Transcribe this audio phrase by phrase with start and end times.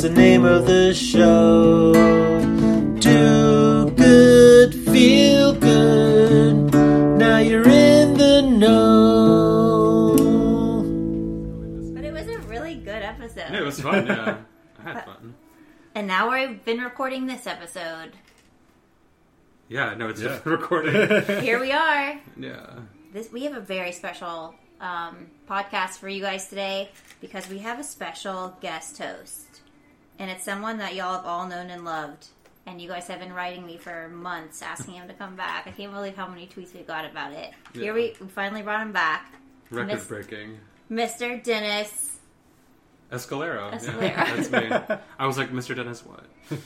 [0.00, 1.92] That's the name of the show.
[3.00, 6.72] Do good, feel good.
[7.18, 10.16] Now you're in the know.
[11.94, 13.50] But it was a really good episode.
[13.52, 14.06] Yeah, it was fun.
[14.06, 14.38] Yeah,
[14.78, 15.34] I had fun.
[15.94, 18.12] And now we've been recording this episode.
[19.68, 20.28] Yeah, no, it's Yeah.
[20.28, 20.94] just recording.
[21.42, 22.18] Here we are.
[22.38, 22.70] yeah.
[23.12, 26.88] This we have a very special um, podcast for you guys today
[27.20, 29.49] because we have a special guest host,
[30.20, 32.26] and it's someone that y'all have all known and loved.
[32.66, 35.66] And you guys have been writing me for months asking him to come back.
[35.66, 37.50] I can't believe how many tweets we got about it.
[37.72, 39.32] Here we, we finally brought him back,
[39.70, 40.58] Record Miss- breaking.
[40.90, 41.42] Mr.
[41.42, 42.18] Dennis.
[43.10, 43.72] Escalero.
[43.72, 44.02] Escalero.
[44.02, 44.96] Yeah, that's me.
[45.18, 45.74] I was like, Mr.
[45.74, 46.24] Dennis, what?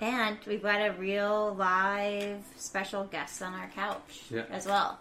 [0.00, 4.42] And we've got a real live special guest on our couch Yeah.
[4.50, 4.98] as well.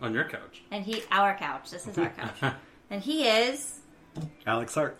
[0.00, 0.62] On your couch.
[0.70, 1.70] And he, our couch.
[1.70, 2.54] This is our couch.
[2.90, 3.80] and he is.
[4.46, 4.96] Alex Hart.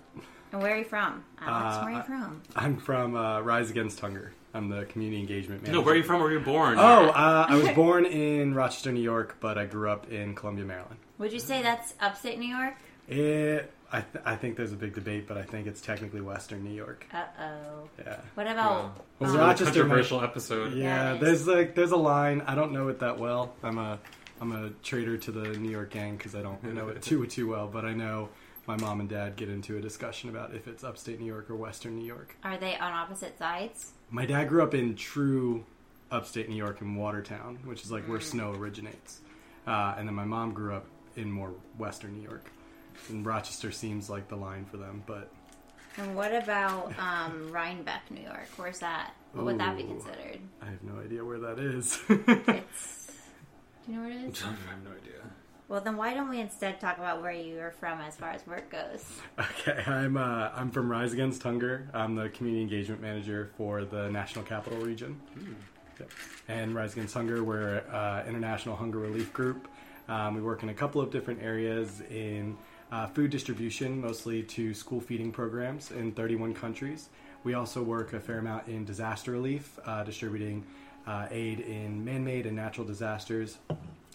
[0.52, 1.24] And where are you from?
[1.40, 2.42] Alex, Uh, where are you from?
[2.56, 4.32] I'm from uh, Rise Against Hunger.
[4.54, 5.78] I'm the community engagement manager.
[5.78, 6.16] No, where are you from?
[6.20, 6.78] Where were you born?
[6.78, 10.64] Oh, uh, I was born in Rochester, New York, but I grew up in Columbia,
[10.64, 10.96] Maryland.
[11.18, 12.74] Would you say that's upstate New York?
[13.08, 16.64] It, I, th- I think there's a big debate, but I think it's technically Western
[16.64, 17.06] New York.
[17.12, 17.88] Uh oh.
[17.98, 18.16] Yeah.
[18.34, 18.70] What about?
[18.70, 20.72] Well, Well, it's a Rochester might- controversial episode.
[20.74, 21.22] Yeah, Yes.
[21.22, 22.42] there's like there's a line.
[22.46, 23.54] I don't know it that well.
[23.62, 23.98] I'm a
[24.40, 27.48] I'm a traitor to the New York gang because I don't know it too too
[27.48, 27.66] well.
[27.66, 28.28] But I know
[28.68, 31.56] my mom and dad get into a discussion about if it's upstate New York or
[31.56, 32.36] Western New York.
[32.44, 33.92] Are they on opposite sides?
[34.10, 35.64] My dad grew up in true
[36.10, 39.20] upstate New York in Watertown, which is like where snow originates,
[39.66, 40.84] uh, and then my mom grew up
[41.16, 42.52] in more Western New York.
[43.08, 45.32] And Rochester seems like the line for them, but
[45.96, 48.48] And what about um, Rhinebeck, New York?
[48.56, 49.14] Where's that?
[49.32, 50.40] What would that be considered?
[50.60, 51.98] I have no idea where that is.
[52.08, 53.06] It's.
[53.86, 54.42] Do you know where it is?
[54.44, 55.17] I have no idea.
[55.68, 58.46] Well, then why don't we instead talk about where you are from as far as
[58.46, 59.04] work goes?
[59.38, 61.88] Okay, I'm uh, I'm from Rise Against Hunger.
[61.92, 65.20] I'm the community engagement manager for the National Capital Region.
[66.00, 66.10] Yep.
[66.48, 69.68] And Rise Against Hunger, we're uh, international hunger relief group.
[70.08, 72.56] Um, we work in a couple of different areas in
[72.90, 77.10] uh, food distribution, mostly to school feeding programs in 31 countries.
[77.44, 80.64] We also work a fair amount in disaster relief, uh, distributing
[81.06, 83.58] uh, aid in man-made and natural disasters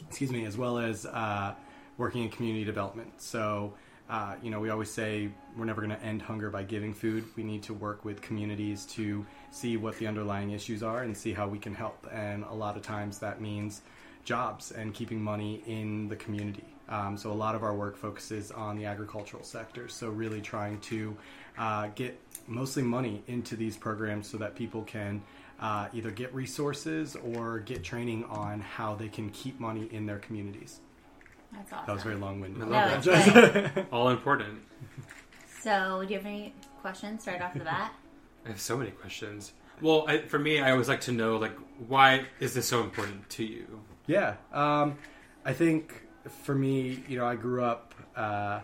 [0.07, 1.53] excuse me, as well as uh,
[1.97, 3.21] working in community development.
[3.21, 3.73] So,
[4.09, 7.25] uh, you know, we always say we're never going to end hunger by giving food.
[7.35, 11.33] We need to work with communities to see what the underlying issues are and see
[11.33, 12.07] how we can help.
[12.11, 13.81] And a lot of times that means
[14.25, 16.65] jobs and keeping money in the community.
[16.89, 19.87] Um, so a lot of our work focuses on the agricultural sector.
[19.87, 21.17] So really trying to
[21.57, 25.21] uh, get mostly money into these programs so that people can
[25.63, 30.19] uh, either get resources or get training on how they can keep money in their
[30.19, 30.81] communities.
[31.53, 31.85] That's awesome.
[31.87, 32.61] That was very long-winded.
[32.61, 33.73] I No, love it's that.
[33.75, 33.85] good.
[33.91, 34.59] All important.
[35.61, 37.93] So, do you have any questions right off the bat?
[38.45, 39.53] I have so many questions.
[39.81, 41.55] Well, I, for me, I always like to know, like,
[41.87, 43.79] why is this so important to you?
[44.05, 44.97] Yeah, um,
[45.45, 45.93] I think
[46.43, 48.59] for me, you know, I grew up uh,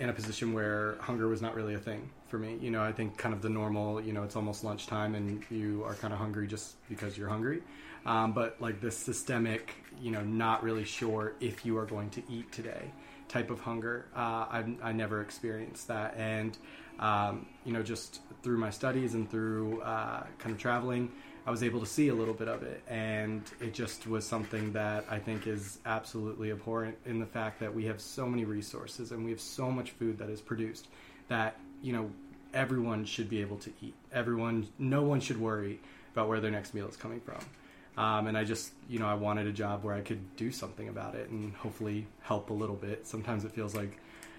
[0.00, 2.58] in a position where hunger was not really a thing for me.
[2.60, 5.84] You know, I think kind of the normal, you know, it's almost lunchtime and you
[5.84, 7.62] are kind of hungry just because you're hungry.
[8.06, 12.22] Um, but like this systemic, you know, not really sure if you are going to
[12.30, 12.90] eat today
[13.28, 16.14] type of hunger, uh, I, I never experienced that.
[16.16, 16.56] And,
[16.98, 21.10] um, you know, just through my studies and through uh, kind of traveling,
[21.48, 24.70] I was able to see a little bit of it, and it just was something
[24.74, 29.12] that I think is absolutely abhorrent in the fact that we have so many resources
[29.12, 30.88] and we have so much food that is produced
[31.28, 32.10] that you know
[32.54, 33.94] everyone should be able to eat.
[34.12, 35.80] Everyone, no one should worry
[36.12, 37.38] about where their next meal is coming from.
[38.02, 40.88] Um, and I just, you know, I wanted a job where I could do something
[40.88, 43.06] about it and hopefully help a little bit.
[43.06, 43.98] Sometimes it feels like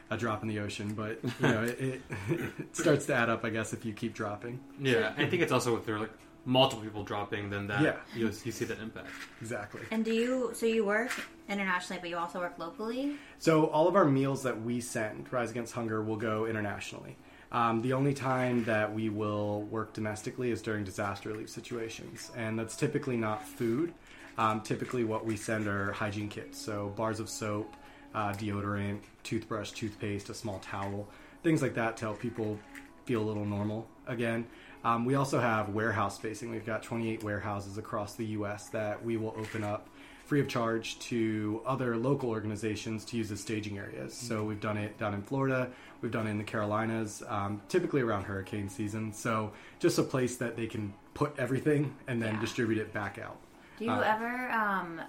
[0.10, 3.44] a drop in the ocean, but you know, it, it, it starts to add up,
[3.46, 4.60] I guess, if you keep dropping.
[4.82, 6.14] Yeah, I think it's also if there are like
[6.46, 7.96] multiple people dropping, then that Yeah.
[8.16, 9.08] you, you see that impact.
[9.40, 9.82] Exactly.
[9.92, 10.52] And do you?
[10.56, 11.12] So you work
[11.48, 13.18] internationally, but you also work locally.
[13.38, 17.18] So all of our meals that we send, Rise Against Hunger, will go internationally.
[17.52, 22.58] Um, the only time that we will work domestically is during disaster relief situations, and
[22.58, 23.94] that's typically not food.
[24.38, 27.76] Um, typically, what we send are hygiene kits, so bars of soap,
[28.14, 31.08] uh, deodorant, toothbrush, toothpaste, a small towel,
[31.44, 32.60] things like that to help people
[33.06, 34.46] feel a little normal again.
[34.84, 36.52] Um, we also have warehouse spacing.
[36.52, 38.70] We've got 28 warehouses across the U.S.
[38.70, 39.89] that we will open up
[40.30, 44.14] free of charge to other local organizations to use as staging areas.
[44.14, 45.72] So we've done it down in Florida,
[46.02, 49.12] we've done it in the Carolinas, um, typically around hurricane season.
[49.12, 52.42] So just a place that they can put everything and then Yeah.
[52.42, 53.38] distribute it back out.
[53.80, 55.02] Do you Uh, ever um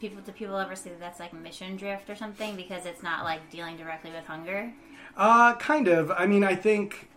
[0.00, 3.24] people do people ever say that that's like mission drift or something because it's not
[3.24, 4.70] like dealing directly with hunger?
[5.16, 6.10] Uh, kind of.
[6.10, 7.08] I mean, I think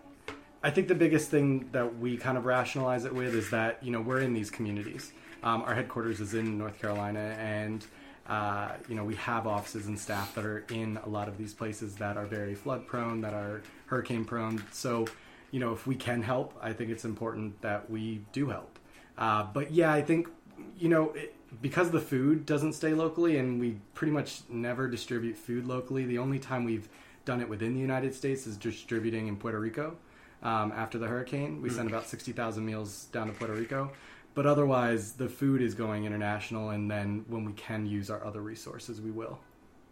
[0.63, 3.91] I think the biggest thing that we kind of rationalize it with is that you
[3.91, 5.11] know we're in these communities.
[5.43, 7.85] Um, our headquarters is in North Carolina, and
[8.27, 11.53] uh, you know we have offices and staff that are in a lot of these
[11.53, 14.63] places that are very flood prone, that are hurricane prone.
[14.71, 15.05] So
[15.51, 18.79] you know if we can help, I think it's important that we do help.
[19.17, 20.29] Uh, but yeah, I think
[20.77, 25.37] you know it, because the food doesn't stay locally, and we pretty much never distribute
[25.37, 26.05] food locally.
[26.05, 26.87] The only time we've
[27.25, 29.97] done it within the United States is distributing in Puerto Rico.
[30.41, 33.91] Um, after the hurricane, we sent about sixty thousand meals down to Puerto Rico.
[34.35, 38.41] But otherwise, the food is going international, and then when we can use our other
[38.41, 39.39] resources, we will.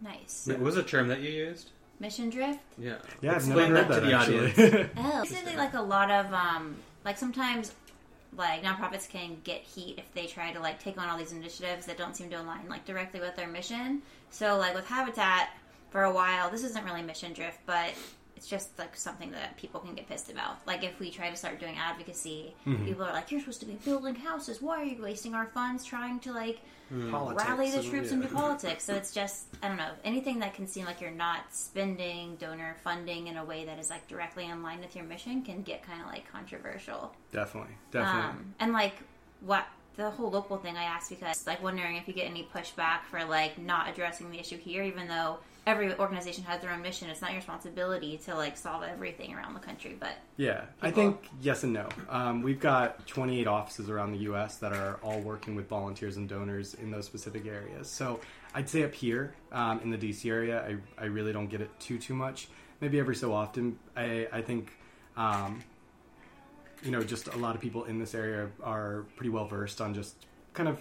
[0.00, 0.46] Nice.
[0.48, 1.70] What was the term that you used?
[2.00, 2.58] Mission drift.
[2.76, 2.96] Yeah.
[3.20, 4.52] Yeah, I've Explain never heard that to the actually.
[4.52, 4.90] audience.
[4.96, 6.74] Oh, basically, like a lot of um,
[7.04, 7.72] like sometimes
[8.36, 11.86] like nonprofits can get heat if they try to like take on all these initiatives
[11.86, 14.02] that don't seem to align like directly with their mission.
[14.30, 15.50] So like with Habitat,
[15.90, 17.92] for a while, this isn't really mission drift, but
[18.42, 20.66] it's just like something that people can get pissed about.
[20.66, 23.74] Like if we try to start doing advocacy, people are like, "You're supposed to be
[23.74, 24.60] building houses.
[24.60, 26.58] Why are you wasting our funds trying to like
[27.10, 28.14] Politics rally the and- troops yeah.
[28.16, 31.54] into politics?" So it's just I don't know anything that can seem like you're not
[31.54, 35.42] spending donor funding in a way that is like directly in line with your mission
[35.42, 37.14] can get kind of like controversial.
[37.30, 38.22] Definitely, definitely.
[38.22, 38.94] Um, and like
[39.40, 43.04] what the whole local thing I asked because like wondering if you get any pushback
[43.08, 47.08] for like not addressing the issue here, even though every organization has their own mission.
[47.08, 51.28] It's not your responsibility to like solve everything around the country, but Yeah, I think
[51.40, 51.88] yes and no.
[52.08, 54.56] Um, we've got 28 offices around the U.S.
[54.56, 57.88] that are all working with volunteers and donors in those specific areas.
[57.88, 58.20] So
[58.54, 60.28] I'd say up here um, in the D.C.
[60.28, 62.48] area, I, I really don't get it too too much.
[62.80, 63.78] Maybe every so often.
[63.96, 64.72] I, I think
[65.16, 65.62] um,
[66.82, 69.94] you know just a lot of people in this area are pretty well versed on
[69.94, 70.80] just kind of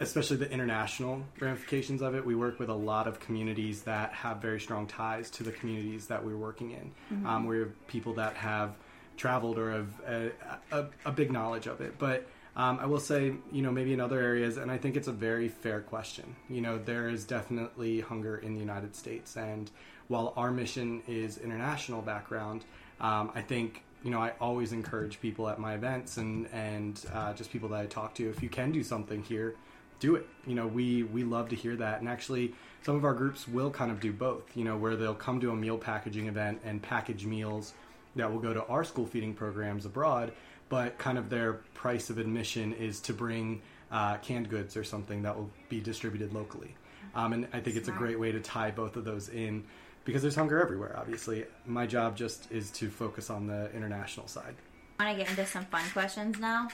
[0.00, 2.24] especially the international ramifications of it.
[2.24, 6.06] We work with a lot of communities that have very strong ties to the communities
[6.06, 6.92] that we're working in.
[7.26, 8.76] Um, we have people that have
[9.16, 10.30] traveled or have a,
[10.70, 11.98] a, a big knowledge of it.
[11.98, 15.08] But um, I will say, you know, maybe in other areas, and I think it's
[15.08, 16.36] a very fair question.
[16.48, 19.70] You know, there is definitely hunger in the United States, and
[20.08, 22.64] while our mission is international background,
[23.00, 27.32] um, I think you know I always encourage people at my events and and uh,
[27.34, 29.54] just people that I talk to, if you can do something here,
[30.00, 30.26] do it.
[30.46, 33.70] You know, we we love to hear that, and actually, some of our groups will
[33.70, 34.56] kind of do both.
[34.56, 37.74] You know, where they'll come to a meal packaging event and package meals
[38.16, 40.32] that will go to our school feeding programs abroad,
[40.68, 45.22] but kind of their price of admission is to bring uh, canned goods or something
[45.22, 46.74] that will be distributed locally.
[47.14, 49.64] Um, and I think it's a great way to tie both of those in
[50.04, 51.44] because there's hunger everywhere, obviously.
[51.66, 54.54] My job just is to focus on the international side.
[54.98, 56.68] I want to get into some fun questions now.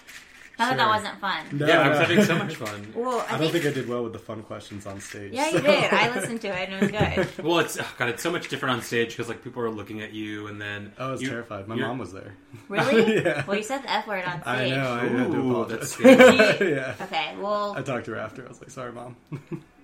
[0.59, 0.77] Not that Sure.
[0.77, 1.59] that wasn't fun.
[1.59, 2.93] No, yeah, I was having so much fun.
[2.95, 5.33] Well, I, I don't think, think I did well with the fun questions on stage.
[5.33, 5.93] yeah, you so- did.
[5.93, 7.45] I listened to it and it was good.
[7.45, 10.01] Well, it's oh God, it's so much different on stage because like people are looking
[10.01, 11.67] at you, and then I was you- terrified.
[11.67, 12.35] My you're- mom was there.
[12.69, 13.15] Really?
[13.25, 13.45] Yeah.
[13.47, 14.47] Well, you said the F word on stage.
[14.47, 14.93] I know.
[14.93, 15.97] I had to apologize.
[15.97, 16.95] that's yeah.
[17.03, 18.45] Okay, well, I talked to her after.
[18.45, 19.17] I was like, "Sorry, mom."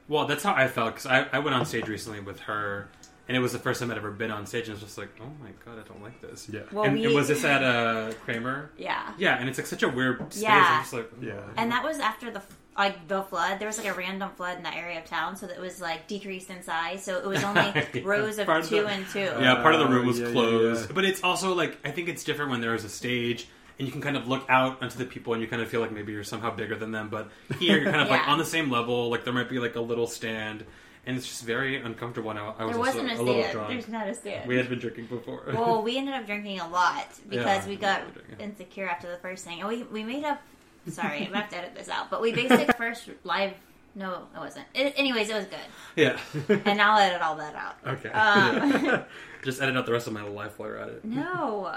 [0.08, 2.88] Well, that's how I felt because I, I went on stage recently with her,
[3.28, 5.08] and it was the first time I'd ever been on stage, and it's just like,
[5.20, 6.48] oh my god, I don't like this.
[6.52, 6.60] Yeah.
[6.72, 8.70] Well, and, we- and was this at uh, Kramer?
[8.76, 9.12] yeah.
[9.18, 10.42] Yeah, and it's like such a weird space.
[10.42, 10.66] Yeah.
[10.68, 11.40] I'm just like, Yeah.
[11.56, 12.42] And that was after the
[12.78, 13.58] like the flood.
[13.58, 15.80] There was like a random flood in that area of town, so that it was
[15.80, 17.04] like decreased in size.
[17.04, 17.72] So it was only
[18.04, 19.18] rows of Part of two the- and two.
[19.18, 20.94] Yeah, part of the room was Oh, yeah, yeah, closed, yeah.
[20.94, 23.48] but it's also like I think it's different when there is a stage
[23.78, 25.80] and you can kind of look out onto the people and you kind of feel
[25.80, 27.08] like maybe you're somehow bigger than them.
[27.10, 29.08] But here you're kind of like on the same level.
[29.10, 30.64] Like there might be like a little stand,
[31.10, 32.30] and it's just very uncomfortable.
[32.30, 33.70] And I, I was There wasn't a a little drunk.
[33.70, 34.46] There's not a stand.
[34.48, 35.42] We had been drinking before.
[35.52, 38.44] well, we ended up drinking a lot because Yeah, we got we did, yeah.
[38.44, 40.40] insecure after the first thing, and we we made up.
[40.86, 43.54] Sorry, I have to edit this out, but we basically first live.
[43.96, 44.66] No, it wasn't.
[44.72, 45.58] It, anyways, it was good,
[45.96, 46.16] yeah,
[46.64, 47.74] and I'll edit all that out.
[47.84, 48.08] Okay.
[48.10, 49.02] Um,
[49.42, 51.04] just edit out the rest of my life while you're at it.
[51.04, 51.74] no,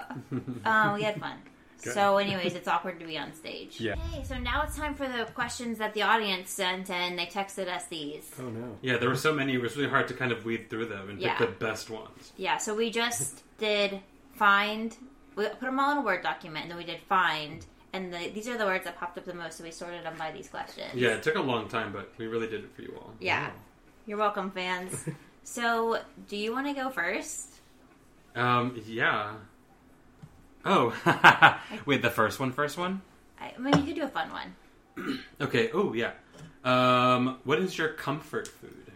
[0.63, 1.37] um, we had fun.
[1.83, 1.93] Good.
[1.93, 3.79] So, anyways, it's awkward to be on stage.
[3.81, 3.95] Yeah.
[4.13, 7.67] Okay, so now it's time for the questions that the audience sent, and they texted
[7.67, 8.29] us these.
[8.39, 8.77] oh no.
[8.81, 9.53] Yeah, there were so many.
[9.53, 11.37] It was really hard to kind of weed through them and Yeah.
[11.37, 12.31] pick the best ones.
[12.37, 13.99] Yeah, so we just did
[14.33, 14.95] find.
[15.35, 17.65] We put them all in a Word document, and then we did find.
[17.91, 20.15] And the, these are the words that popped up the most, so we sorted them
[20.17, 20.95] by these questions.
[20.95, 23.11] Yeah, it took a long time, but we really did it for you all.
[23.19, 23.51] Yeah.
[24.07, 25.05] You're welcome, fans.
[25.43, 27.49] so, do you want to go first?
[28.35, 28.81] Um.
[28.87, 29.33] Yeah.
[30.65, 30.93] Oh,
[31.85, 32.01] wait.
[32.01, 33.01] The first one, first one.
[33.39, 35.19] I, I mean, you could do a fun one.
[35.41, 35.69] Okay.
[35.73, 36.11] Oh, yeah.
[36.63, 37.39] Um.
[37.43, 38.91] What is your comfort food?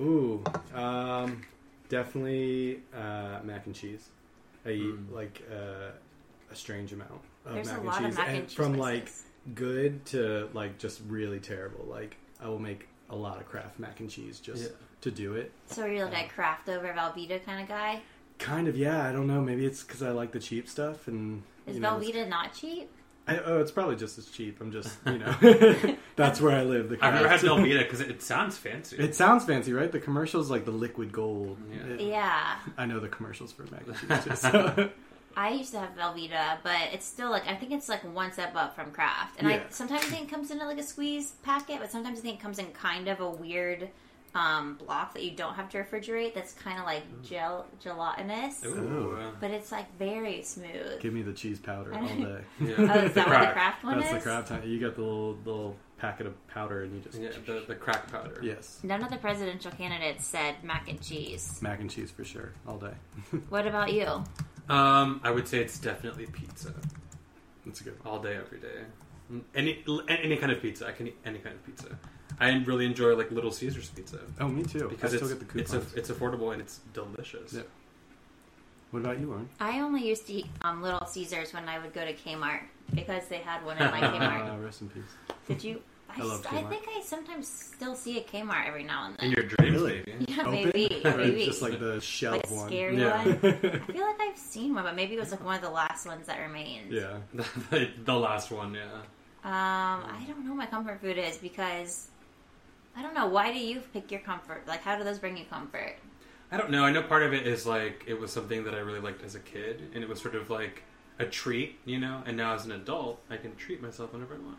[0.00, 0.42] Ooh,
[0.74, 1.42] um,
[1.88, 4.08] definitely uh, mac and cheese.
[4.64, 5.12] I eat Mm.
[5.12, 5.90] like uh,
[6.50, 7.10] a strange amount
[7.44, 8.52] of There's mac a and lot cheese, of mac and cheese.
[8.54, 9.24] from like places.
[9.54, 11.84] good to like just really terrible.
[11.88, 14.68] Like I will make a lot of Kraft mac and cheese just Yeah.
[15.02, 15.50] to do it.
[15.66, 18.00] So you're like a Kraft over Velveeta kind of guy?
[18.40, 19.06] Kind of, yeah.
[19.08, 19.40] I don't know.
[19.40, 22.90] Maybe it's because I like the cheap stuff, and Is you know, Velveeta not cheap?
[23.28, 24.60] I, oh, it's probably just as cheap.
[24.60, 25.36] I'm just, you know,
[26.16, 26.88] that's where I live.
[26.88, 27.40] The I've never had.
[27.40, 28.96] Velveeta because it, it sounds fancy.
[28.96, 29.92] It sounds fancy, right?
[29.92, 31.58] The commercials like the liquid gold.
[31.72, 31.92] Yeah.
[31.94, 32.56] It- Yeah.
[32.76, 34.24] I know the commercials for mac and cheese.
[34.24, 34.90] Too, so.
[35.36, 38.56] I used to have Velveeta, but it's still like I think it's like one step
[38.56, 39.36] up from Kraft.
[39.38, 39.62] And I Yeah.
[39.68, 42.58] sometimes think it comes in like a squeeze packet, but sometimes I think it comes
[42.58, 43.90] in kind of a weird
[44.34, 46.34] um, block that you don't have to refrigerate.
[46.34, 51.00] That's kind of like gel gelatinous, Ooh, but it's like very smooth.
[51.00, 52.40] Give me the cheese powder I all day.
[52.60, 52.74] yeah.
[52.78, 53.52] Oh, is that what the Crack.
[53.54, 54.14] Kraft one That's is?
[54.16, 54.62] the craft time.
[54.64, 58.10] You got the little little packet of powder, and you just Yeah, the, the crack
[58.10, 58.38] powder.
[58.42, 61.58] yes, None of the presidential candidates said mac and cheese.
[61.60, 62.94] mac and cheese for sure all day.
[63.50, 64.06] What about you?
[64.68, 66.72] Um, I would say it's definitely pizza.
[67.66, 67.96] That's a good.
[68.06, 68.84] all day, every day.
[69.54, 70.86] Any any kind of pizza.
[70.86, 71.98] I can eat any kind of pizza.
[72.40, 74.88] I really enjoy like Little Caesars pizza Oh, me too.
[74.88, 75.94] because I still it's get the it's coupons.
[75.94, 77.52] a, it's affordable and it's delicious.
[77.52, 77.62] Yeah.
[78.90, 79.48] what about you, Lauren?
[79.60, 82.62] I only used to eat um, Little Caesars when I would go to Kmart
[82.94, 84.64] because they had one in my Uh, Kmart.
[84.64, 85.02] rest in peace.
[85.48, 85.82] Did you?
[86.08, 86.68] I, I love s- I Kmart.
[86.70, 89.26] think I sometimes still see a Kmart every now and then.
[89.26, 89.42] In then.
[89.42, 90.02] your dreams, Really?
[90.06, 90.24] maybe.
[90.28, 90.52] Yeah, Open?
[90.74, 91.44] maybe, Or maybe.
[91.44, 92.66] just like the shelf Like a one.
[92.68, 93.24] scary Yeah.
[93.24, 93.28] one.
[93.42, 96.06] I feel like I've seen one, but maybe it was like one of the last
[96.06, 96.90] ones that remained.
[96.90, 97.18] yeah.
[97.70, 99.02] the, the last one, yeah.
[99.42, 102.08] Um, I don't know what my comfort food is because
[102.96, 103.26] I don't know.
[103.26, 104.64] Why do you pick your comfort?
[104.66, 105.96] Like, how do those bring you comfort?
[106.52, 106.84] I don't know.
[106.84, 109.34] I know part of it is like it was something that I really liked as
[109.34, 110.82] a kid, and it was sort of like
[111.18, 112.22] a treat, you know.
[112.26, 114.58] And now as an adult, I can treat myself whenever I want.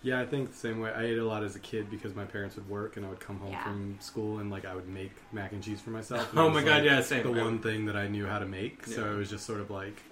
[0.00, 0.92] Yeah, I think the same way.
[0.92, 3.20] I ate a lot as a kid because my parents would work, and I would
[3.20, 3.64] come home Yeah.
[3.64, 6.30] from school and like I would make mac and cheese for myself.
[6.30, 7.30] and Oh my god, like, yeah, same.
[7.30, 9.12] The I- one thing that I knew how to make, so Yeah.
[9.12, 10.02] it was just sort of like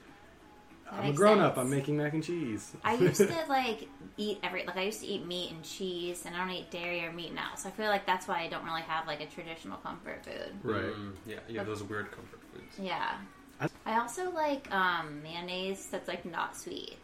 [0.87, 1.59] That I'm a makes grown up.
[1.59, 2.73] I'm making mac and cheese.
[2.85, 6.35] I used to like eat every like I used to eat meat and cheese, and
[6.35, 7.55] I don't eat dairy or meat now.
[7.57, 10.53] So I feel like that's why I don't really have like a traditional comfort food.
[10.63, 10.85] right.
[10.85, 12.79] Mm, yeah, you have those weird comfort foods.
[12.79, 13.17] Yeah.
[13.61, 16.97] I- I also like um, mayonnaise that's like not sweet.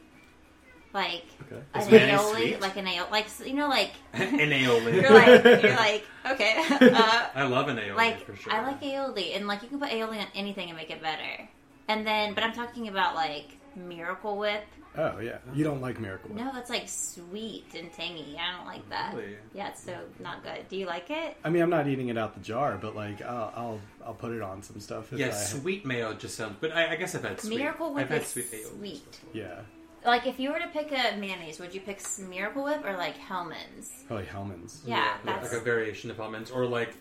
[0.94, 1.62] Like Okay.
[1.74, 5.00] an aioli, like an aioli, like you know, like an aioli.
[5.00, 6.62] you're like you're like okay.
[6.68, 8.52] Uh, I love an aioli like for sure.
[8.52, 11.48] I like aioli, and like you can put aioli on anything and make it better.
[11.88, 14.64] And then, but I'm talking about like Miracle Whip.
[14.96, 15.38] Oh yeah.
[15.54, 16.38] You don't like Miracle Whip?
[16.38, 18.36] No, that's like sweet and tangy.
[18.38, 19.14] I don't like that.
[19.14, 19.36] Really?
[19.54, 20.68] Yeah, it's so not good.
[20.68, 21.36] Do you like it?
[21.44, 24.32] I mean, I'm not eating it out the jar, but like I'll I'll, I'll put
[24.32, 25.12] it on some stuff.
[25.12, 26.56] If Yeah, I, sweet mayo just sounds.
[26.60, 27.58] But I, I guess I've had sweet.
[27.58, 28.68] Miracle Whip I've had sweet mayo.
[28.76, 29.20] sweet.
[29.32, 29.60] Yeah,
[30.04, 33.16] Like if you were to pick a mayonnaise, would you pick Miracle Whip or like
[33.16, 34.04] Hellmann's?
[34.06, 34.82] probably Hellmann's.
[34.86, 36.94] Yeah, that's like a variation of Hellmann's, or like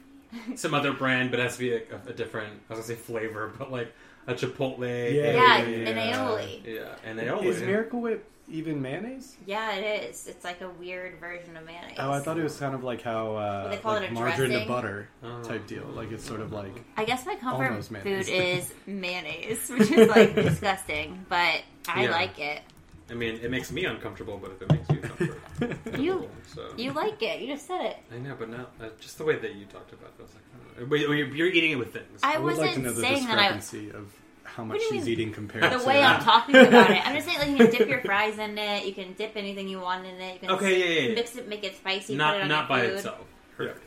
[0.55, 2.53] some other brand, but it has to be a, a different.
[2.69, 3.91] I was gonna say flavor, but like
[4.27, 4.79] a chipotle.
[5.13, 5.87] Yeah, yeah, aioli.
[5.87, 6.65] an aioli.
[6.75, 7.45] Yeah, and aioli.
[7.45, 9.37] Is Miracle Whip even mayonnaise?
[9.45, 10.27] Yeah, it is.
[10.27, 11.95] It's like a weird version of mayonnaise.
[11.99, 14.13] Oh, I thought it was kind of like how uh, they call like it a
[14.13, 15.41] margarine to butter Oh.
[15.43, 15.85] type deal.
[15.85, 20.35] Like it's sort of like I guess my comfort food is mayonnaise, which is like
[20.35, 22.11] disgusting, but I Yeah.
[22.11, 22.61] like it.
[23.09, 26.91] I mean, it makes me uncomfortable, but if it makes you comfortable, You- so You
[26.93, 27.41] like it.
[27.41, 27.97] You just said it.
[28.13, 30.13] I know, but not uh, just the way that you talked about it.
[30.19, 30.50] I was like, I don't know.
[30.89, 32.19] Wait, you're, you're eating it with things.
[32.23, 33.53] I I would like to wasn't know the saying that I.
[33.55, 34.11] discrepancy of
[34.43, 35.13] how much do you she's mean?
[35.13, 37.71] eating compared The to way I'm talking about it, I'm just saying, like you can
[37.79, 38.85] dip your fries in it.
[38.85, 40.33] You can dip anything you want in it.
[40.33, 41.15] You can Okay, yeah, yeah, yeah.
[41.15, 42.07] mix it, make it spicy.
[42.07, 42.95] put it not on not your by food.
[42.97, 43.27] itself.
[43.55, 43.83] Perfect.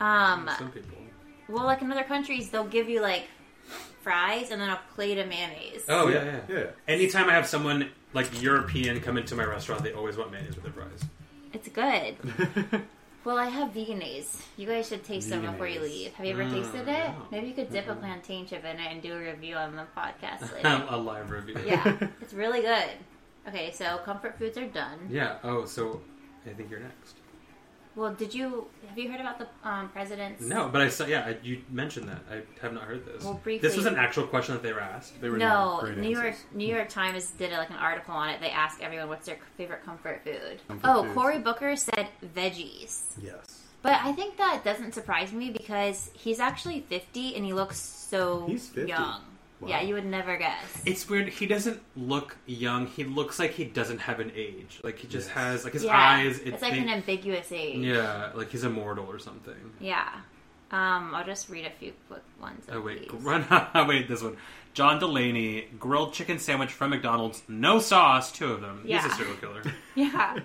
[0.00, 0.98] Um, Some people.
[1.48, 3.24] well, like in other countries, they'll give you like
[4.02, 5.84] fries and then a plate of mayonnaise.
[5.88, 6.40] Oh yeah, yeah.
[6.56, 6.66] Yeah.
[6.86, 10.64] Anytime I have someone like European come into my restaurant, they always want mayonnaise with
[10.64, 11.04] their fries.
[11.52, 12.16] It's good.
[13.28, 14.40] Well, I have veganese.
[14.56, 16.14] You guys should taste them before you leave.
[16.14, 17.08] Have you ever Mm, tasted it?
[17.10, 17.26] no.
[17.30, 19.84] Maybe you could dip a plantain chip in it and do a review on the
[19.94, 20.86] podcast later.
[20.88, 21.56] a live review.
[21.66, 22.88] yeah, it's really good.
[23.46, 24.98] Okay, so comfort foods are done.
[25.10, 25.36] Yeah.
[25.44, 26.00] Oh, so
[26.46, 27.16] I think you're next.
[27.98, 30.40] Well, did you have you heard about the um, president's?
[30.40, 31.04] No, but I saw.
[31.04, 32.20] Yeah, I, you mentioned that.
[32.30, 33.24] I have not heard this.
[33.24, 35.20] Well, briefly- This was an actual question that they were asked.
[35.20, 36.44] They were No, not great New York answers.
[36.54, 38.40] New York Times did like an article on it.
[38.40, 40.60] They asked everyone what's their favorite comfort food.
[40.68, 41.14] Comfort oh, foods.
[41.14, 43.02] Cory Booker said veggies.
[43.20, 43.64] Yes.
[43.82, 48.46] But I think that doesn't surprise me because he's actually 50 and he looks so
[48.46, 48.88] He's 50?
[48.88, 49.22] young.
[49.60, 49.68] Wow.
[49.68, 50.82] Yeah, you would never guess.
[50.86, 51.28] It's weird.
[51.30, 52.86] He doesn't look young.
[52.86, 54.78] He looks like he doesn't have an age.
[54.84, 55.36] Like he just Yes.
[55.36, 56.38] has like his yeah, eyes.
[56.38, 57.78] it's like they- an ambiguous age.
[57.84, 59.54] yeah, like he's immortal or something.
[59.80, 60.08] Yeah.
[60.70, 62.66] Um, I'll just read a few quick ones.
[62.70, 63.20] Oh wait, these.
[63.22, 63.44] run!
[63.88, 64.36] wait, this one.
[64.74, 68.30] John Delaney grilled chicken sandwich from McDonald's, no sauce.
[68.30, 68.82] Two of them.
[68.86, 69.62] He's a serial killer.
[69.96, 70.38] Yeah.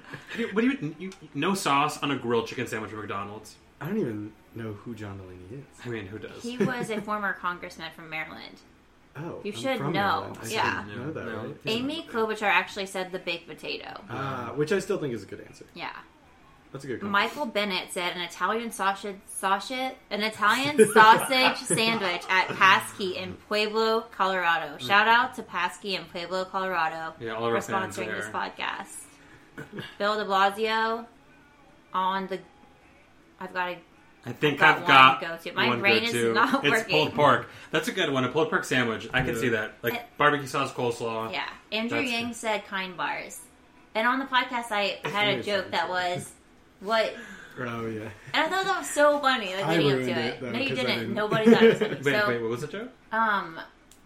[0.54, 1.12] what do you, you?
[1.36, 3.56] No sauce on a grilled chicken sandwich from McDonald's?
[3.82, 5.86] I don't even know who John Delaney is.
[5.86, 6.42] I mean, who does?
[6.42, 8.56] he was a former congressman from Maryland.
[9.16, 10.00] Oh, You I'm should from know.
[10.22, 10.38] Maryland.
[10.42, 10.86] I Yeah.
[10.88, 11.38] should know that, No.
[11.38, 11.56] right?
[11.68, 14.02] Amy Klobuchar actually said the baked potato.
[14.10, 15.66] Ah, which I still think is a good answer.
[15.76, 15.92] Yeah.
[16.72, 17.02] That's a good.
[17.02, 17.12] Comment.
[17.12, 24.02] Michael Bennet said an Italian sausage, sausage, an Italian sausage sandwich at Pasky in Pueblo,
[24.12, 24.80] Colorado.
[24.80, 28.26] Shout out to Pasky in Pueblo, Colorado Yeah, all for of our fans sponsoring this
[28.26, 28.34] there.
[28.34, 29.04] podcast.
[30.00, 31.06] Bill De Blasio
[31.94, 32.40] on the.
[33.40, 33.76] I've got to.
[34.26, 35.54] I think got I've one got to go to.
[35.56, 36.34] My brain is go-to.
[36.34, 36.92] not it's working.
[36.96, 37.50] pulled pork.
[37.72, 38.24] That's a good one.
[38.24, 39.10] A pulled pork sandwich.
[39.14, 39.42] I can Yeah.
[39.42, 39.74] see that.
[39.82, 41.32] Like Uh, barbecue sauce, coleslaw.
[41.32, 42.36] Yeah, Andrew That's Yang good.
[42.36, 43.40] said kind bars,
[43.96, 46.32] and on the podcast I had a joke that was
[46.80, 47.14] what.
[47.56, 48.10] Oh yeah.
[48.34, 50.42] And I thought that was so funny, like I leading up ruined to it, it.
[50.42, 51.00] though, no, you 'cause I didn't.
[51.02, 51.14] didn't.
[51.14, 51.96] Nobody thought it was funny.
[52.04, 52.90] Wait, so, wait, what was the joke?
[53.12, 53.60] um,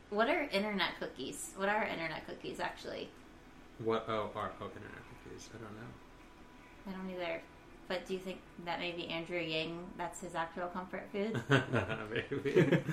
[0.09, 1.51] what are internet cookies?
[1.55, 3.09] What are internet cookies actually?
[3.79, 4.03] What?
[4.09, 5.49] Oh, are oh internet cookies?
[5.55, 5.87] I don't know.
[6.87, 7.41] I don't either.
[7.87, 11.41] But do you think that maybe Andrew Yang, that's his actual comfort food?
[12.11, 12.83] Maybe.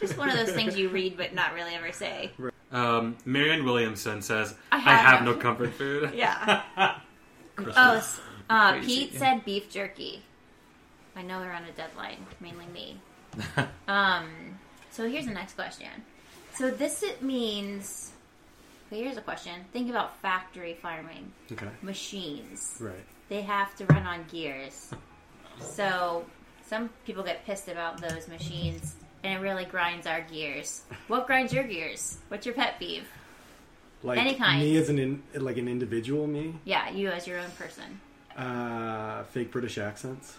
[0.00, 2.30] Just one of those things you read but not really ever say.
[2.72, 6.62] um, Marianne Williamson says, I "I have have, no- comfort food." Yeah.
[7.76, 8.00] Oh,
[8.48, 10.22] uh, Pete said beef jerky.
[11.16, 13.00] I know we're on a deadline, mainly me.
[13.88, 14.28] Um,
[14.92, 15.88] so here's the next question.
[16.54, 18.12] So this it means.
[18.90, 19.64] Here's a question.
[19.72, 21.66] Think about factory farming Okay.
[21.82, 22.76] machines.
[22.80, 23.04] Right.
[23.28, 24.90] They have to run on gears.
[25.60, 26.24] So
[26.66, 30.82] some people get pissed about those machines, and it really grinds our gears.
[31.08, 32.18] What grinds your gears?
[32.28, 33.08] What's your pet peeve?
[34.02, 34.60] Like Any kind.
[34.62, 36.54] me as an in, like an individual me.
[36.64, 38.00] Yeah, you as your own person.
[38.36, 40.36] Uh, fake British accents.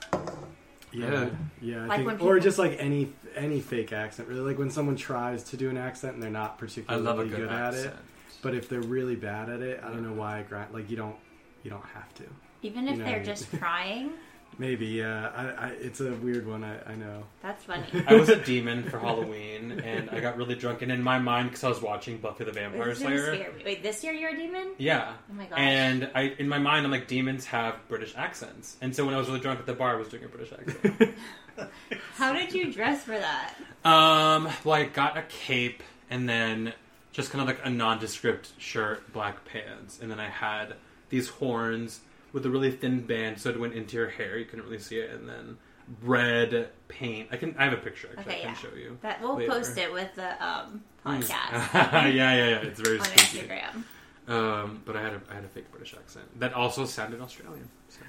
[0.92, 1.30] Yeah, Yeah.
[1.62, 1.84] yeah.
[1.84, 4.30] I Like think, when or just like any any fake accent.
[4.30, 7.20] Really, like when someone tries to do an accent and they're not I particularly love
[7.20, 7.94] a good, good at it.
[8.42, 10.40] But if they're really bad at it, I don't know why.
[10.40, 11.18] I grind, like you don't
[11.64, 12.24] you don't have to.
[12.62, 13.26] Even if You know they're what I mean?
[13.26, 14.12] just trying,
[14.58, 15.30] Maybe, yeah.
[15.34, 16.66] I, I, it's a weird one.
[16.66, 17.24] I, I know.
[17.42, 17.86] that's funny.
[18.08, 20.82] I was a demon for Halloween, and I got really drunk.
[20.82, 23.52] And in my mind, because I was watching Buffy the Vampire This Slayer, scare.
[23.64, 24.72] Wait, this year you're a demon?
[24.78, 25.14] yeah.
[25.32, 25.60] Oh my gosh.
[25.60, 28.76] And I, in my mind, I'm like, demons have British accents.
[28.82, 30.52] And so when I was really drunk at the bar, I was doing a British
[30.52, 31.16] accent.
[32.16, 33.54] How did you dress for that?
[33.86, 36.74] um, well, I got a cape, and then
[37.14, 40.74] just kind of like a nondescript shirt, black pants, and then I had
[41.10, 42.02] these horns
[42.34, 44.38] with a really thin band, so it went into your hair.
[44.38, 45.58] You couldn't really see it, and then
[46.04, 47.30] red paint.
[47.32, 47.56] I can.
[47.58, 48.34] I have a picture actually.
[48.34, 48.54] Okay, I yeah.
[48.54, 48.98] can show you.
[49.02, 49.52] That we'll later.
[49.52, 52.56] post it with the um, podcast yeah, yeah, yeah.
[52.58, 53.48] It's very on spooky.
[53.48, 53.84] Instagram.
[54.28, 57.70] Um, but I had a I had a fake British accent that also sounded Australian.
[57.90, 58.02] So.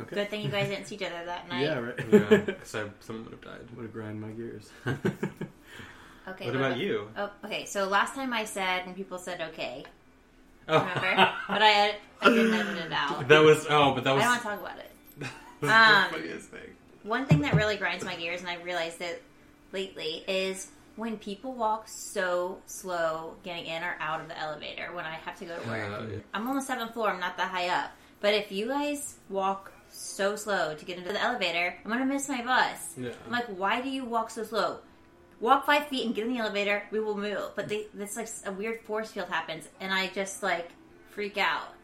[0.00, 0.14] Okay.
[0.14, 1.62] Good thing you guys didn't see each other that night.
[1.62, 1.94] Yeah, right.
[2.12, 3.68] Yeah, because someone would have died.
[3.74, 4.70] Would have grind my gears.
[6.28, 6.46] Okay.
[6.46, 7.08] what about you?
[7.16, 7.64] Oh, okay.
[7.64, 9.84] So last time I said and people said okay.
[10.68, 11.32] Remember?
[11.48, 13.28] but I had, I didn't edit it out.
[13.28, 14.24] that was oh, but that was.
[14.24, 15.28] I don't want to talk about it.
[15.60, 16.70] Um, funniest thing.
[17.02, 19.24] One thing that really grinds my gears, and I realized it
[19.72, 25.04] lately, is when people walk so slow getting in or out of the elevator when
[25.04, 25.90] I have to go to work.
[25.90, 26.18] Uh, yeah.
[26.32, 27.10] I'm on the seventh floor.
[27.10, 27.90] I'm not that high up.
[28.20, 32.28] But if you guys walk so slow to get into the elevator, I'm gonna miss
[32.28, 32.94] my bus.
[32.96, 33.10] Yeah.
[33.26, 34.78] I'm like, why do you walk so slow?
[35.40, 36.82] Walk five feet and get in the elevator.
[36.90, 37.52] We will move.
[37.54, 40.70] But they, it's like a weird force field happens, and I just like
[41.10, 41.74] freak out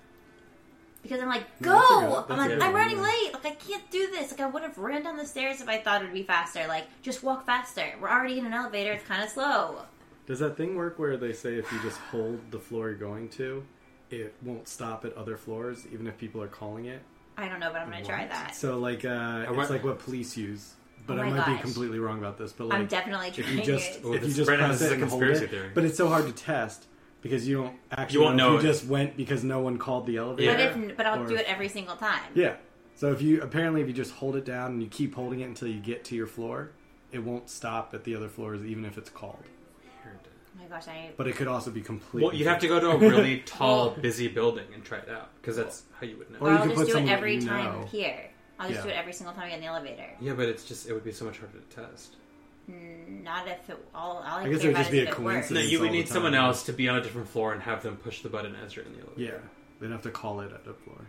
[1.05, 1.73] because I'm like, go!
[1.73, 3.03] No, that's a I'm like, I'm one, running yeah.
[3.03, 3.35] late.
[3.35, 4.33] Like I can't do this.
[4.33, 6.67] Like I would have ran down the stairs if I thought it would be faster.
[6.67, 7.95] Like just walk faster.
[8.01, 8.93] We're already in an elevator.
[8.93, 9.83] It's kind of slow.
[10.27, 13.29] Does that thing work where they say if you just hold the floor you're going
[13.31, 13.63] to,
[14.11, 17.03] it won't stop at other floors, even if people are calling it?
[17.37, 18.55] I don't know, but I'm gonna try that.
[18.55, 20.73] So, like, uh, it's like what police use.
[21.07, 22.53] But Oh I my might be completely wrong about this.
[22.53, 24.05] But like, I'm definitely if you just it.
[24.05, 25.71] If you just right press is it a and hold conspiracy it, theory.
[25.75, 26.87] but it's so hard to test
[27.21, 28.73] because you don't actually you won't know, know if you it.
[28.73, 30.53] just went because no one called the elevator.
[30.53, 32.23] But if, but I'll Or- do it every single time.
[32.35, 32.57] Yeah.
[32.97, 35.45] So if you apparently if you just hold it down and you keep holding it
[35.45, 36.71] until you get to your floor,
[37.13, 39.43] it won't stop at the other floors even if it's called.
[40.07, 42.29] Oh my gosh, I But it could also be completely.
[42.29, 45.31] Well, you'd have to go to a really tall, busy building and try it out
[45.41, 46.39] because that's how you would know.
[46.39, 47.87] Or Or you I'll could just put do it every you time know.
[47.87, 48.31] here.
[48.59, 48.85] I'll just Yeah.
[48.85, 50.09] do it every single time I get in the elevator.
[50.21, 52.17] Yeah, but it's just it would be so much harder to test.
[52.71, 54.19] Mm, Not if it all.
[54.19, 55.19] all I, I guess it would just be a it works.
[55.19, 55.71] No, coincidence.
[55.71, 58.23] you would need someone else to be on a different floor and have them push
[58.23, 59.43] the button as you're in the elevator.
[59.43, 59.49] Yeah,
[59.81, 61.01] they'd have to call it at a floor.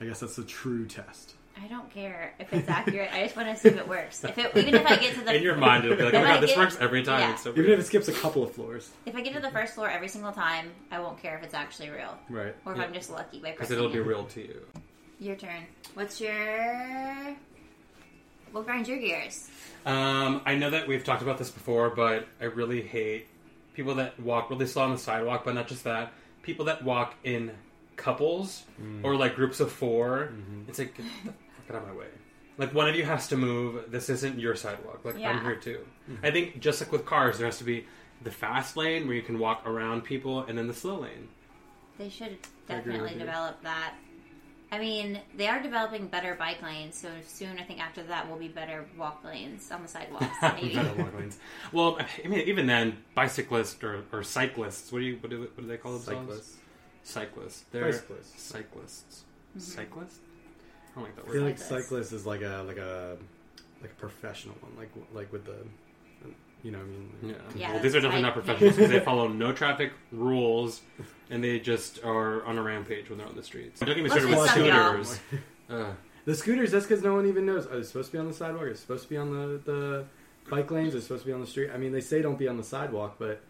[0.00, 1.34] I guess that's the true test.
[1.62, 3.10] I don't care if it's accurate.
[3.12, 4.22] I just want to see if it works.
[4.24, 6.20] If it, even if I get to the In your mind, it'll be like, oh
[6.22, 7.20] my I god, this works every time.
[7.20, 7.32] yeah.
[7.32, 7.78] It's so Even weird.
[7.80, 8.90] if it skips a couple of floors.
[9.04, 11.52] if I get to the first floor every single time, I won't care if it's
[11.54, 12.54] actually real Right.
[12.64, 12.84] or if Yeah.
[12.84, 14.64] I'm just lucky by Because it'll be real to you.
[15.20, 15.66] Your turn.
[15.94, 17.36] What's your?
[18.52, 19.48] What grinds your gears?
[19.86, 23.26] Um, I know that we've talked about this before, but I really hate
[23.74, 25.44] people that walk really slow on the sidewalk.
[25.44, 27.52] But not just that, people that walk in
[27.96, 29.04] couples Mm.
[29.04, 30.62] or like groups of 4 Mm-hmm.
[30.68, 31.32] It's like get the
[31.66, 32.06] fuck out of my way.
[32.56, 33.90] Like one of you has to move.
[33.90, 35.04] This isn't your sidewalk.
[35.04, 35.30] Like Yeah.
[35.30, 35.80] I'm here too.
[36.10, 36.24] Mm-hmm.
[36.26, 37.86] I think just like with cars, there has to be
[38.22, 41.28] the fast lane where you can walk around people, and then the slow lane.
[41.98, 43.94] They should I agree definitely with develop that.
[44.72, 48.36] I mean, they are developing better bike lanes, so soon I think after that will
[48.36, 50.26] be better walk lanes on the sidewalks.
[50.42, 50.74] Maybe.
[50.76, 51.38] Better walk lanes.
[51.72, 54.92] Well, I mean, even then, bicyclists or, or cyclists.
[54.92, 56.26] What do you what do, what do they call themselves?
[56.28, 56.56] Cyclists.
[57.02, 57.64] Cyclists.
[57.72, 58.42] They're Bicyclists.
[58.42, 59.24] cyclists.
[59.50, 59.60] Mm-hmm.
[59.60, 60.18] Cyclists.
[60.92, 61.30] I don't like that word.
[61.30, 61.88] I feel like Cyclist.
[61.88, 63.16] cyclist is like a like a
[63.82, 65.56] like a professional one, like like with the,
[66.62, 67.34] you know, I mean, Yeah.
[67.54, 68.34] Yeah, well, these are definitely right.
[68.34, 70.82] not professionals because they follow no traffic rules,
[71.30, 73.80] and they just are on a rampage when they're on the streets.
[73.80, 75.20] Don't get me started with just scooters.
[75.32, 75.38] Ugh.
[75.70, 75.92] Uh.
[76.24, 77.66] The scooters, that's because no one even knows.
[77.66, 78.62] Oh, are they supposed to be on the sidewalk?
[78.64, 80.04] Are they supposed to be on the, the
[80.50, 80.94] bike lanes?
[80.94, 81.70] Are they supposed to be on the street?
[81.72, 83.40] I mean, they say don't be on the sidewalk, but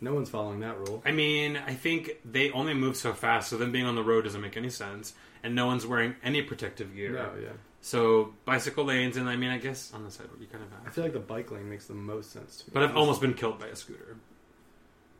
[0.00, 1.00] no one's following that rule.
[1.06, 4.24] I mean, I think they only move so fast, so them being on the road
[4.24, 7.12] doesn't make any sense, and no one's wearing any protective gear.
[7.12, 7.50] No, yeah.
[7.82, 10.80] So bicycle lanes, and I mean, I guess on the sidewalk you kind of Have.
[10.86, 12.70] I feel like the bike lane makes the most sense to me.
[12.74, 14.16] But I've almost been killed by a scooter.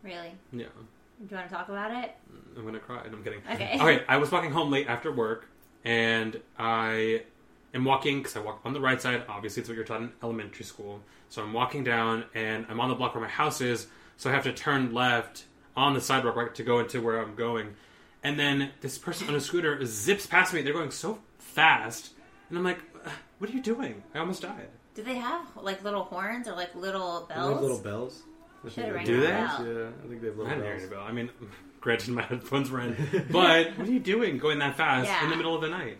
[0.03, 0.33] really?
[0.53, 2.15] Yeah, Do you want to talk about it?
[2.33, 3.03] Mm, I'm gonna cry.
[3.07, 3.41] No, I'm kidding.
[3.51, 3.77] Okay.
[3.81, 5.47] Okay, I was walking home late after work,
[5.85, 7.23] and I
[7.73, 9.25] am walking because I walk on the right side.
[9.29, 11.01] Obviously, it's what you're taught in elementary school.
[11.31, 13.87] So I'm walking down, and I'm on the block where my house is.
[14.19, 15.45] So I have to turn left
[15.77, 17.75] on the sidewalk right to go into where I'm going.
[18.23, 20.61] And then this person on a scooter zips past me.
[20.61, 22.11] They're going so fast,
[22.51, 24.69] and I'm like, "Uh, "What are you doing?" I almost died.
[24.95, 27.53] Do they have like little horns or like little They bells?
[27.53, 28.23] have little bells.
[28.65, 29.27] I Should've Do a they?
[29.29, 29.67] bell.
[29.67, 30.91] Yeah, I think they have I little didn't hear any bells.
[30.91, 31.03] bell.
[31.05, 31.31] I mean,
[31.81, 32.95] granted, my headphones were in,
[33.31, 35.25] but what are you doing going that fast Yeah.
[35.25, 35.97] in the middle of the night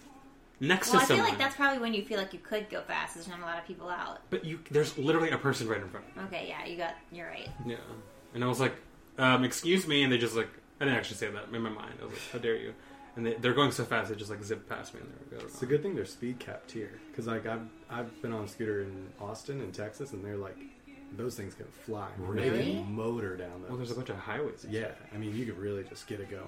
[0.63, 2.83] next Well, I to feel like that's probably when you feel like you could go
[2.83, 3.15] fast.
[3.15, 4.19] There's not a lot of people out.
[4.29, 6.95] But you, there's literally a person right in front of Okay, yeah, you got.
[7.11, 7.49] You're right.
[7.65, 7.73] me.
[7.73, 7.79] Yeah.
[8.35, 8.75] And I was like,
[9.17, 10.03] um, excuse me.
[10.03, 10.49] And they just like,
[10.81, 11.95] I didn't actually say that in my mind.
[12.01, 12.75] I was like, how dare you?
[13.21, 15.01] And they, they're going so fast, they just like zip past me.
[15.03, 18.23] And they're oh, It's a good thing they're speed capped here, because like I've I've
[18.23, 20.57] been on a scooter in Austin in Texas, and they're like
[21.19, 22.09] those things can fly.
[22.19, 22.73] They Really?
[22.73, 23.69] can motor down those.
[23.69, 24.65] Well, there's a bunch of highways.
[24.71, 24.97] yeah, stuff.
[25.15, 26.45] I mean you could really just get it going.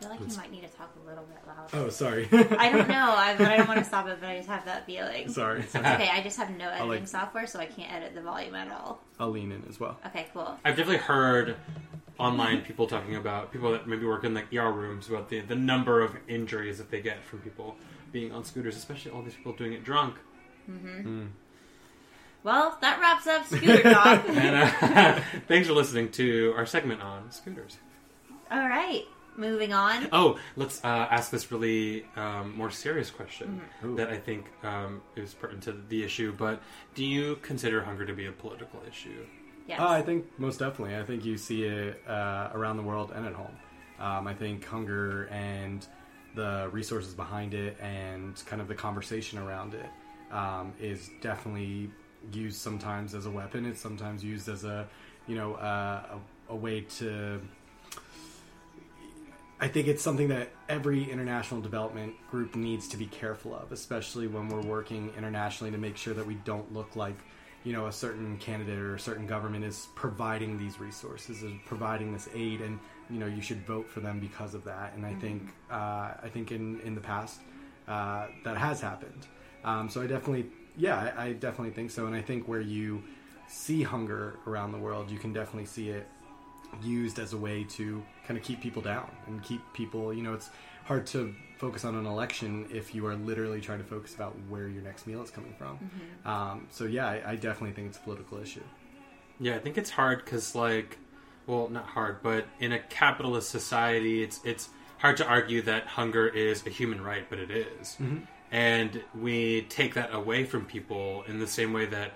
[0.00, 1.68] feel like you might need to talk a little bit louder.
[1.74, 2.26] Oh, sorry.
[2.32, 3.12] I don't know.
[3.16, 4.16] I, but I don't want to stop it.
[4.20, 5.28] But I just have that feeling.
[5.28, 5.60] sorry.
[5.60, 6.08] It's okay.
[6.10, 9.02] I just have no editing like- software, so I can't edit the volume at all.
[9.18, 9.98] I'll lean in as well.
[10.06, 10.56] Okay, cool.
[10.64, 11.56] I've definitely heard
[12.18, 15.54] online people talking about people that maybe work in like ER rooms about the the
[15.56, 17.76] number of injuries that they get from people
[18.12, 20.16] being on scooters, especially all these people doing it drunk.
[22.44, 24.24] Well, that wraps up scooter talk.
[24.28, 27.76] And uh, thanks for listening to our segment on scooters.
[28.50, 29.04] all right,
[29.36, 30.08] moving on.
[30.12, 33.96] Oh, let's uh, ask this really um, more serious question Ooh.
[33.96, 36.32] that I think um, is pertinent to the issue.
[36.32, 36.62] But
[36.94, 39.26] do you consider hunger to be a political issue?
[39.68, 39.80] Yes.
[39.80, 40.96] Uh, I think most definitely.
[40.96, 43.54] I think you see it uh, around the world and at home.
[44.00, 45.86] Um, I think hunger and
[46.34, 49.86] the resources behind it and kind of the conversation around it
[50.32, 51.90] um, is definitely
[52.32, 53.66] used sometimes as a weapon.
[53.66, 54.88] It's sometimes used as a,
[55.26, 57.40] you know, uh, a, a way to.
[59.60, 64.28] I think it's something that every international development group needs to be careful of, especially
[64.28, 67.18] when we're working internationally to make sure that we don't look like,
[67.68, 72.14] you know, a certain candidate or a certain government is providing these resources, is providing
[72.14, 72.78] this aid, and
[73.10, 74.94] you know, you should vote for them because of that.
[74.94, 77.40] And I think, uh, I think in in the past,
[77.86, 79.26] uh, that has happened.
[79.64, 80.46] Um, so I definitely,
[80.78, 82.06] yeah, I, I definitely think so.
[82.06, 83.02] And I think where you
[83.48, 86.06] see hunger around the world, you can definitely see it
[86.82, 90.34] used as a way to kind of keep people down and keep people you know
[90.34, 90.50] it's
[90.84, 94.68] hard to focus on an election if you are literally trying to focus about where
[94.68, 95.78] your next meal is coming from
[96.24, 98.62] um, so yeah I, I definitely think it's a political issue
[99.40, 100.98] Yeah, I think it's hard because, like,
[101.46, 104.68] well, not hard, but in a capitalist society, it's it's
[104.98, 107.96] hard to argue that hunger is a human right, but it is.
[108.50, 112.10] and we take that away from people in the same way that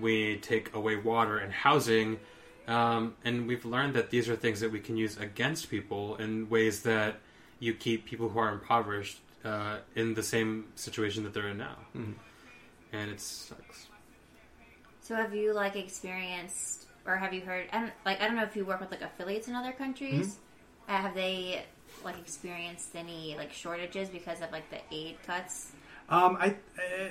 [0.00, 2.18] we take away water and housing.
[2.66, 6.48] Um, and we've learned that these are things that we can use against people in
[6.48, 7.20] ways that
[7.64, 11.76] you keep people who are impoverished uh, in the same situation that they're in now.
[12.92, 13.86] And it sucks.
[15.00, 17.66] So have you like experienced or have you heard?
[17.72, 20.38] I don't, like I don't know if you work with like affiliates in other countries.
[20.88, 21.64] Uh, have they
[22.04, 25.72] like experienced any like shortages because of like the aid cuts?
[26.08, 26.48] Um, I
[26.78, 27.08] uh,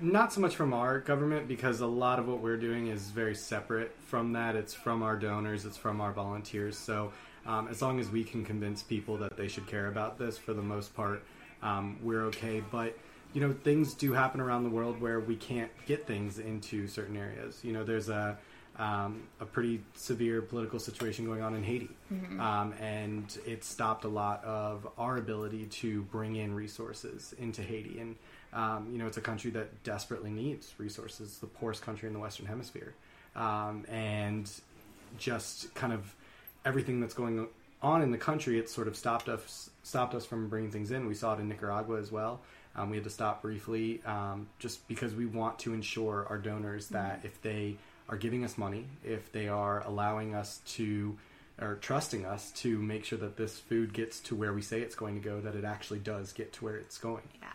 [0.00, 3.34] not so much from our government because a lot of what we're doing is very
[3.34, 4.56] separate from that.
[4.56, 6.76] It's from our donors, it's from our volunteers.
[6.76, 7.12] So
[7.46, 10.54] um, as long as we can convince people that they should care about this, for
[10.54, 11.22] the most part,
[11.62, 12.62] um, we're okay.
[12.70, 12.96] But
[13.32, 17.16] you know, things do happen around the world where we can't get things into certain
[17.16, 17.60] areas.
[17.62, 18.38] You know, there's a
[18.76, 21.90] um, a pretty severe political situation going on in Haiti,
[22.40, 28.00] um, and it stopped a lot of our ability to bring in resources into Haiti.
[28.00, 28.16] And
[28.52, 32.20] um, you know, it's a country that desperately needs resources, the poorest country in the
[32.20, 32.94] Western Hemisphere,
[33.36, 34.50] um, and
[35.18, 36.14] just kind of
[36.64, 37.48] everything that's going
[37.82, 41.06] on in the country, it's sort of stopped us stopped us from bringing things in.
[41.06, 42.40] We saw it in Nicaragua as well.
[42.76, 46.88] Um, we had to stop briefly um, just because we want to ensure our donors
[46.88, 47.76] that if they
[48.08, 51.16] are giving us money, if they are allowing us to
[51.60, 54.96] or trusting us to make sure that this food gets to where we say it's
[54.96, 57.22] going to go, that it actually does get to where it's going.
[57.40, 57.48] Yeah.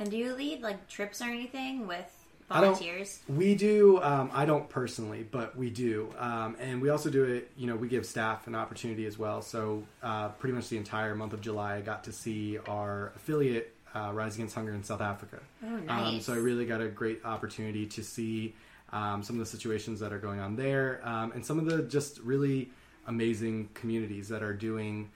[0.00, 3.20] And do you lead like trips or anything with volunteers?
[3.28, 4.00] We do.
[4.02, 7.50] Um, I don't personally, but we do, um, and we also do it.
[7.56, 9.42] You know, we give staff an opportunity as well.
[9.42, 13.74] So, uh, pretty much the entire month of July, I got to see our affiliate
[13.94, 15.38] uh, Rise Against Hunger in South Africa.
[15.64, 18.54] Oh, Um, so I really got a great opportunity to see
[18.92, 21.82] um, some of the situations that are going on there, um, and some of the
[21.82, 22.70] just really
[23.06, 25.10] amazing communities that are doing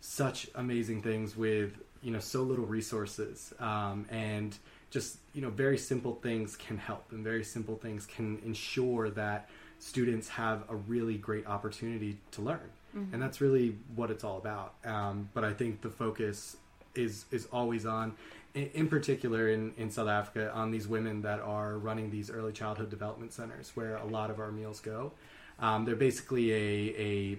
[0.00, 4.56] such amazing things with you know so little resources um, and
[4.94, 9.50] just you know very simple things can help and very simple things can ensure that
[9.80, 12.70] students have a really great opportunity to learn.
[13.12, 14.74] And that's really what it's all about.
[14.84, 16.56] Um, but i think the focus
[16.94, 18.14] is is always on
[18.54, 22.52] in, in particular in, in south africa on these women that are running these early
[22.52, 25.10] childhood development centers where a lot of our meals go.
[25.58, 27.38] Um, they're basically a, a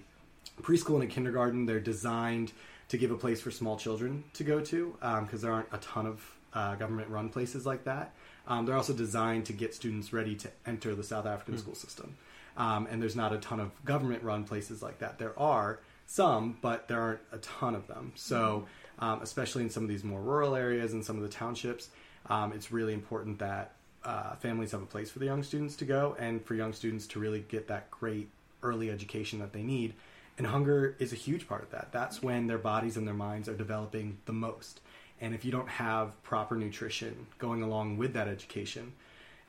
[0.62, 1.66] preschool and a kindergarten.
[1.66, 2.52] They're designed
[2.90, 6.06] to give a place for small children to go to because there aren't a ton
[6.06, 6.18] of
[6.56, 8.14] uh, government run places like that.
[8.48, 12.16] Um, they're also designed to get students ready to enter the South African school system.
[12.58, 15.20] Um, and there's not a ton of government run places like that.
[15.20, 18.14] There are some, but there aren't a ton of them.
[18.16, 18.66] So,
[19.00, 21.90] um, especially in some of these more rural areas and some of the townships,
[22.28, 23.74] um, it's really important that
[24.06, 27.08] uh, families have a place for the young students to go and for young students
[27.08, 28.30] to really get that great
[28.64, 29.94] early education that they need.
[30.38, 31.92] And hunger is a huge part of that.
[31.92, 34.82] That's when their bodies and their minds are developing the most.
[35.22, 38.94] And if you don't have proper nutrition going along with that education,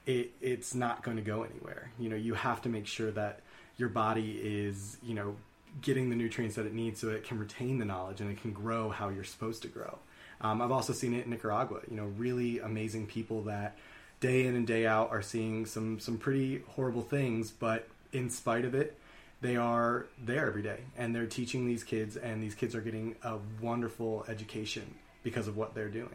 [0.07, 1.91] it, it's not going to go anywhere.
[1.99, 3.41] You know, you have to make sure that
[3.77, 5.37] your body is, you know,
[5.83, 8.53] getting the nutrients that it needs so it can retain the knowledge and it can
[8.53, 9.99] grow how you're supposed to grow.
[10.41, 11.81] Um, I've also seen it in Nicaragua.
[11.91, 13.77] You know, really amazing people that
[14.21, 18.65] day in and day out are seeing some some pretty horrible things, but in spite
[18.65, 18.99] of it,
[19.41, 23.17] they are there every day and they're teaching these kids, and these kids are getting
[23.23, 24.95] a wonderful education
[25.27, 26.15] because of what they're doing.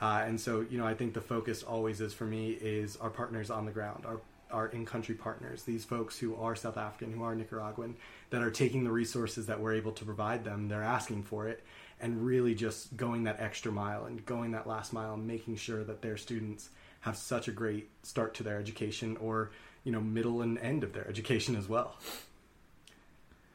[0.00, 3.10] Uh, and so, you know, I think the focus always is for me is our
[3.10, 7.24] partners on the ground, our our in-country partners, these folks who are South African, who
[7.24, 7.96] are Nicaraguan,
[8.30, 11.64] that are taking the resources that we're able to provide them, they're asking for it,
[12.00, 15.82] and really just going that extra mile and going that last mile and making sure
[15.82, 16.68] that their students
[17.00, 19.50] have such a great start to their education or,
[19.82, 21.96] you know, middle and end of their education as well.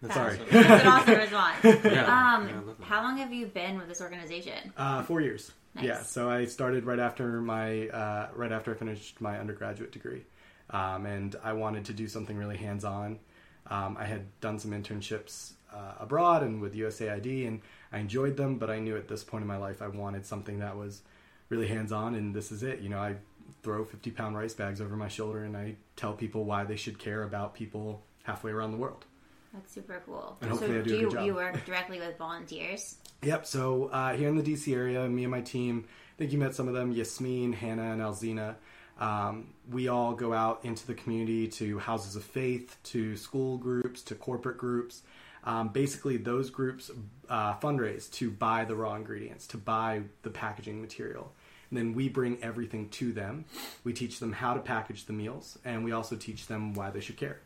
[0.02, 0.34] That's Sorry.
[0.36, 0.46] awesome.
[0.52, 1.56] That's an awesome response.
[1.64, 1.72] Yeah.
[1.74, 2.86] Um, Yeah, I love that.
[2.86, 4.72] how long have you been with this organization?
[4.78, 5.52] Uh, four years.
[5.76, 5.84] Nice.
[5.86, 6.02] Yeah.
[6.04, 10.24] So I started right after my uh, right after I finished my undergraduate degree,
[10.70, 13.20] um, and I wanted to do something really hands on.
[13.68, 18.58] Um, I had done some internships uh, abroad and with USAID, and I enjoyed them.
[18.58, 21.02] But I knew at this point in my life I wanted something that was
[21.50, 22.80] really hands on, and this is it.
[22.80, 23.16] You know, I
[23.64, 26.98] throw fifty pound rice bags over my shoulder, and I tell people why they should
[26.98, 29.06] care about people halfway around the world.
[29.54, 30.38] That's super cool.
[30.42, 32.98] And so do a you, you work directly with volunteers?
[33.24, 33.46] Yep.
[33.46, 36.54] So uh, here in the DC area, me and my team, I think you met
[36.54, 38.56] some of them, Yasmin, Hannah, and Alzina.
[39.00, 44.04] Um, we all go out into the community to houses of faith, to school groups,
[44.04, 45.02] to corporate groups.
[45.46, 46.92] Um, basically, those groups
[47.30, 51.32] uh, fundraise to buy the raw ingredients, to buy the packaging material.
[51.70, 53.46] And then we bring everything to them.
[53.84, 57.00] We teach them how to package the meals, and we also teach them why they
[57.00, 57.40] should care.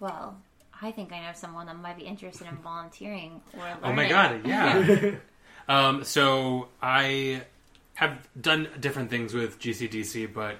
[0.00, 0.38] Well,
[0.84, 3.78] I think I know someone that might be interested in volunteering or learning.
[3.82, 5.12] Oh my god, yeah.
[5.68, 7.42] um, so I
[7.94, 10.56] have done different things with GCDC, but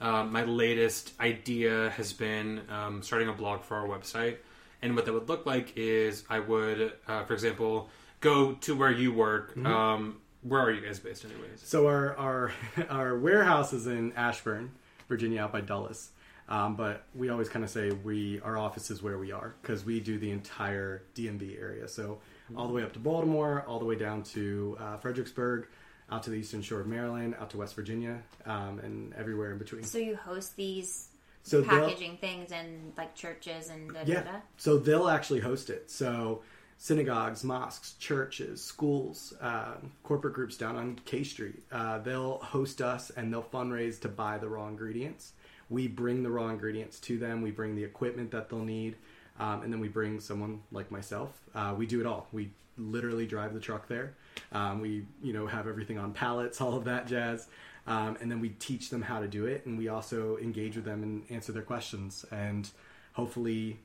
[0.00, 4.36] um, my latest idea has been um, starting a blog for our website.
[4.82, 7.88] And what that would look like is I would, uh, for example,
[8.20, 9.56] go to where you work.
[9.58, 11.62] Um, where are you guys based, anyways?
[11.62, 12.52] So our our
[12.88, 14.72] our warehouse is in Ashburn,
[15.08, 16.10] Virginia, out by Dulles.
[16.48, 19.84] Um, but we always kind of say we our office is where we are because
[19.84, 21.88] we do the entire DMV area.
[21.88, 22.20] So
[22.56, 25.66] all the way up to Baltimore, all the way down to uh, Fredericksburg,
[26.10, 29.58] out to the eastern shore of Maryland, out to West Virginia, um, and everywhere in
[29.58, 29.82] between.
[29.82, 31.08] So you host these
[31.42, 34.22] So packaging things in like churches and da da Yeah.
[34.22, 34.40] da?
[34.56, 35.90] So they'll actually host it.
[35.90, 36.42] So
[36.78, 43.10] synagogues, mosques, churches, schools, uh, corporate groups down on K Street, uh, they'll host us
[43.10, 45.32] and they'll fundraise to buy the raw ingredients.
[45.68, 47.42] We bring the raw ingredients to them.
[47.42, 48.96] We bring the equipment that they'll need,
[49.38, 51.30] um, and then we bring someone like myself.
[51.54, 52.28] Uh, we do it all.
[52.32, 54.14] We literally drive the truck there.
[54.52, 57.48] Um, we, you know, have everything on pallets, all of that jazz,
[57.86, 60.84] um, and then we teach them how to do it, and we also engage with
[60.84, 62.68] them and answer their questions, and
[63.12, 63.78] hopefully,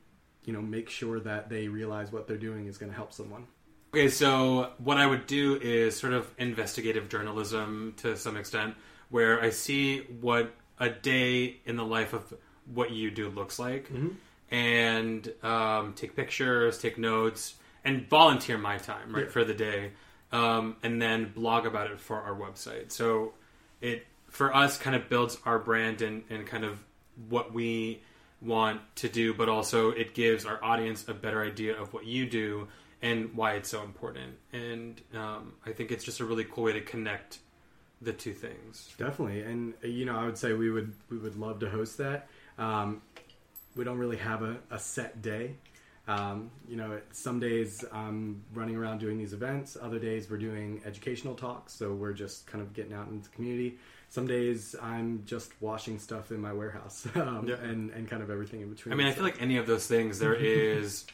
[0.44, 3.46] you know, make sure that they realize what they're doing is going to help someone.
[3.94, 8.74] Okay, so what I would do is sort of investigative journalism to some extent,
[9.10, 12.32] where I see what a day in the life of
[12.72, 13.90] what you do looks like,
[14.50, 17.54] and um, take pictures, take notes,
[17.84, 19.30] and volunteer my time right Yeah.
[19.30, 19.92] for the day,
[20.30, 22.92] um, and then blog about it for our website.
[22.92, 23.34] So
[23.80, 26.82] it for us kind of builds our brand and, and kind of
[27.28, 28.00] what we
[28.40, 32.26] want to do, but also it gives our audience a better idea of what you
[32.26, 32.66] do
[33.02, 34.34] and why it's so important.
[34.52, 37.38] And um, I think it's just a really cool way to connect
[38.02, 38.92] the two things.
[38.98, 41.98] Definitely, and uh, you know, I would say we would we would love to host
[41.98, 42.28] that.
[42.58, 43.02] Um,
[43.76, 45.54] we don't really have a, a set day.
[46.08, 49.76] Um, you know, some days I'm running around doing these events.
[49.80, 53.34] Other days we're doing educational talks, so we're just kind of getting out into the
[53.34, 53.78] community.
[54.08, 57.54] Some days I'm just washing stuff in my warehouse, um, Yeah.
[57.56, 58.92] and and kind of everything in between.
[58.92, 61.06] I mean, I feel like any of those things, there is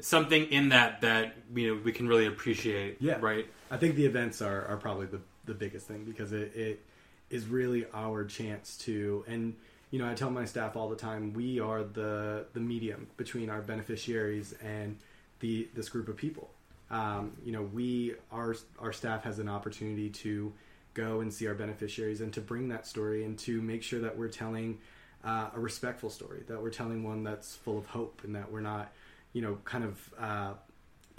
[0.00, 2.96] something in that that you know we can really appreciate.
[3.00, 3.18] Yeah.
[3.20, 3.46] Right.
[3.70, 5.20] I think the events are, are probably the,
[5.50, 6.84] the biggest thing because it, it
[7.28, 9.54] is really our chance to and
[9.90, 13.50] you know I tell my staff all the time we are the the medium between
[13.50, 14.96] our beneficiaries and
[15.40, 16.50] the this group of people.
[16.90, 20.52] Um, you know we our our staff has an opportunity to
[20.94, 24.16] go and see our beneficiaries and to bring that story and to make sure that
[24.16, 24.78] we're telling
[25.24, 28.60] uh, a respectful story that we're telling one that's full of hope and that we're
[28.60, 28.90] not
[29.32, 30.52] you know kind of uh,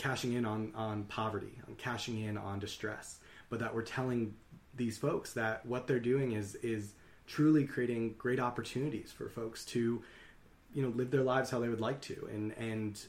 [0.01, 3.19] cashing in on on poverty, on cashing in on distress,
[3.51, 4.33] but that we're telling
[4.75, 6.93] these folks that what they're doing is is
[7.27, 10.01] truly creating great opportunities for folks to
[10.73, 13.05] you know live their lives how they would like to and and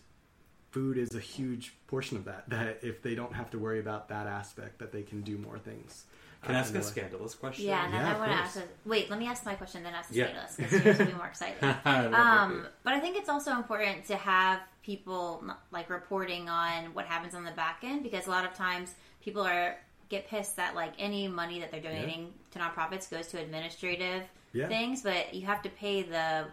[0.72, 4.08] food is a huge portion of that that if they don't have to worry about
[4.08, 6.04] that aspect that they can do more things
[6.42, 6.86] Can I uh, ask a life.
[6.86, 7.66] scandalous question?
[7.66, 8.56] Yeah, and then Yeah, I want to ask.
[8.56, 10.24] A, wait, let me ask my question, then ask the Yeah.
[10.24, 11.62] scandalous because yours will be more exciting.
[11.84, 17.34] Um, but I think it's also important to have people like reporting on what happens
[17.34, 19.76] on the back end because a lot of times people are
[20.12, 24.22] get pissed that like any money that they're donating to nonprofits goes to administrative
[24.52, 24.68] Yeah.
[24.68, 26.44] things, but you have to pay the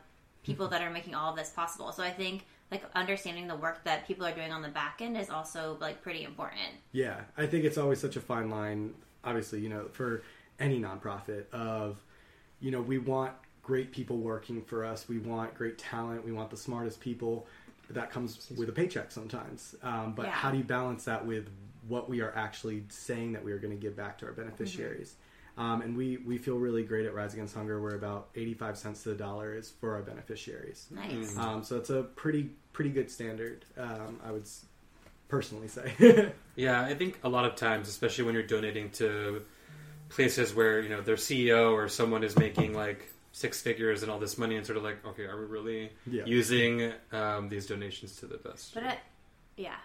[0.43, 1.91] people that are making all of this possible.
[1.91, 5.17] So I think like understanding the work that people are doing on the back end
[5.17, 6.71] is also like pretty important.
[6.93, 8.93] Yeah, I think it's always such a fine line.
[9.25, 10.23] Obviously, you know, for
[10.59, 11.99] any nonprofit, of
[12.61, 15.09] you know, we want great people working for us.
[15.09, 16.25] We want great talent.
[16.25, 17.45] We want the smartest people.
[17.89, 19.75] That comes with a paycheck sometimes.
[19.83, 20.31] Um, but Yeah.
[20.31, 21.49] how do you balance that with
[21.89, 25.15] what we are actually saying that we are going to give back to our beneficiaries?
[25.57, 27.81] Um, and we, we feel really great at Rise Against Hunger.
[27.81, 30.87] We're about 85 cents to the dollar is for our beneficiaries.
[30.89, 31.35] Nice.
[31.37, 34.45] Um, so it's a pretty pretty good standard, um, I would
[35.27, 36.31] personally say.
[36.55, 39.41] Yeah, I think a lot of times, especially when you're donating to
[40.09, 44.19] places where you know their CEO or someone is making like six figures and all
[44.19, 46.25] this money, and sort of like, okay, are we really Yeah.
[46.25, 48.73] using um, these donations to the best?
[48.73, 48.99] But at,
[49.55, 49.75] yeah,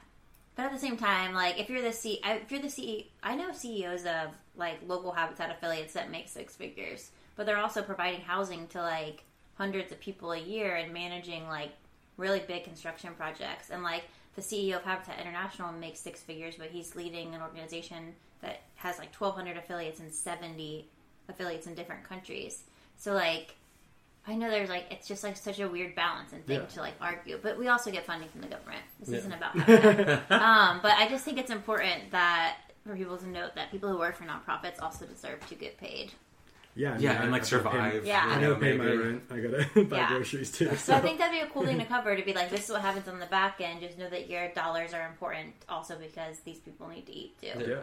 [0.56, 3.34] but at the same time, like if you're the C, if you're the C, I
[3.34, 8.20] know CEOs of like local habitat affiliates that make six figures, but they're also providing
[8.20, 9.24] housing to like
[9.56, 11.72] hundreds of people a year and managing like
[12.16, 13.70] really big construction projects.
[13.70, 14.04] And like
[14.36, 18.98] the CEO of Habitat International makes six figures, but he's leading an organization that has
[18.98, 20.88] like 1,200 affiliates and 70
[21.28, 22.62] affiliates in different countries.
[22.96, 23.56] So like.
[24.26, 26.66] I know there's like it's just like such a weird balance and thing Yeah.
[26.66, 28.82] to like argue, but we also get funding from the government.
[29.00, 29.18] This Yeah.
[29.18, 30.30] isn't about habitat.
[30.32, 32.56] um, but I just think it's important that
[32.86, 36.12] for people to note that people who work for nonprofits also deserve to get paid.
[36.76, 38.06] Yeah, I yeah, mean, and like I gotta pay- survive.
[38.06, 38.24] Yeah.
[38.26, 39.22] I know, gotta pay my rent.
[39.30, 40.08] I gotta buy Yeah.
[40.08, 40.68] groceries too.
[40.70, 42.64] So, So I think that'd be a cool thing to cover to be like, this
[42.64, 43.80] is what happens on the back end.
[43.80, 47.52] Just know that your dollars are important also because these people need to eat too.
[47.64, 47.80] yeah,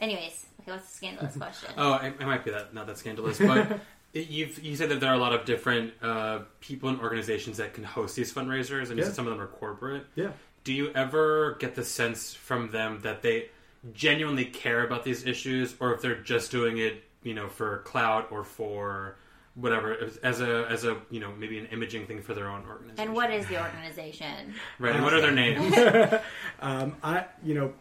[0.00, 1.70] Anyways, okay, what's the scandalous question?
[1.76, 3.78] Oh, it, it might be that not that scandalous, but
[4.12, 7.56] it, you've you said that there are a lot of different uh, people and organizations
[7.58, 9.04] that can host these fundraisers, and you Yeah.
[9.04, 10.06] said some of them are corporate.
[10.14, 10.32] yeah.
[10.64, 13.48] Do you ever get the sense from them that they
[13.94, 18.28] genuinely care about these issues, or if they're just doing it, you know, for clout
[18.30, 19.16] or for
[19.54, 23.00] whatever, as a as a you know maybe an imaging thing for their own organization?
[23.08, 24.54] and what is the organization?
[24.78, 24.94] right?
[24.94, 25.74] And what are their names?
[26.62, 27.72] Um, I, you know,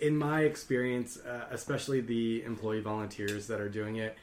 [0.00, 4.16] in my experience, uh, especially the employee volunteers that are doing it,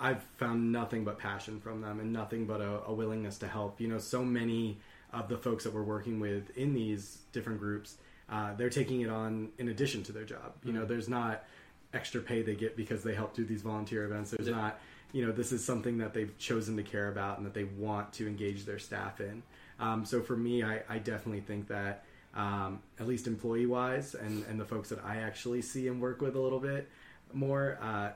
[0.00, 3.80] I've found nothing but passion from them and nothing but a, a willingness to help.
[3.80, 4.78] You know, so many
[5.12, 7.96] of the folks that we're working with in these different groups,
[8.30, 10.52] uh, they're taking it on in addition to their job.
[10.64, 11.44] You know, there's not
[11.94, 14.30] extra pay they get because they help do these volunteer events.
[14.30, 14.54] There's Yeah.
[14.56, 14.80] not,
[15.12, 18.12] you know, this is something that they've chosen to care about and that they want
[18.14, 19.42] to engage their staff in.
[19.80, 24.44] Um, so for me, I, I definitely think that um, at least employee wise and,
[24.46, 26.88] and the folks that I actually see and work with a little bit
[27.32, 28.10] more, uh,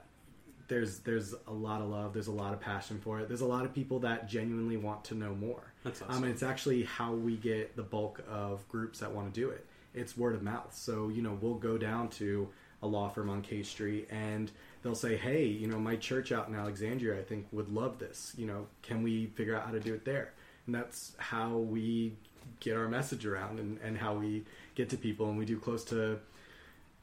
[0.69, 3.29] there's there's a lot of love, there's a lot of passion for it.
[3.29, 5.63] There's a lot of people that genuinely want to know more.
[5.85, 6.25] That's Um, awesome.
[6.25, 9.67] and it's actually how we get the bulk of groups that want to do it
[9.95, 10.75] it's word of mouth.
[10.75, 12.49] So you know, we'll go down to
[12.83, 14.51] a law firm on K Street and
[14.83, 18.33] they'll say, "Hey, you know, my church out in Alexandria, I think would love this.
[18.39, 20.33] You know, can we figure out how to do it there?"
[20.67, 22.15] And that's how we
[22.61, 24.45] get our message around and, and how we
[24.75, 25.29] get to people.
[25.29, 26.19] And we do close to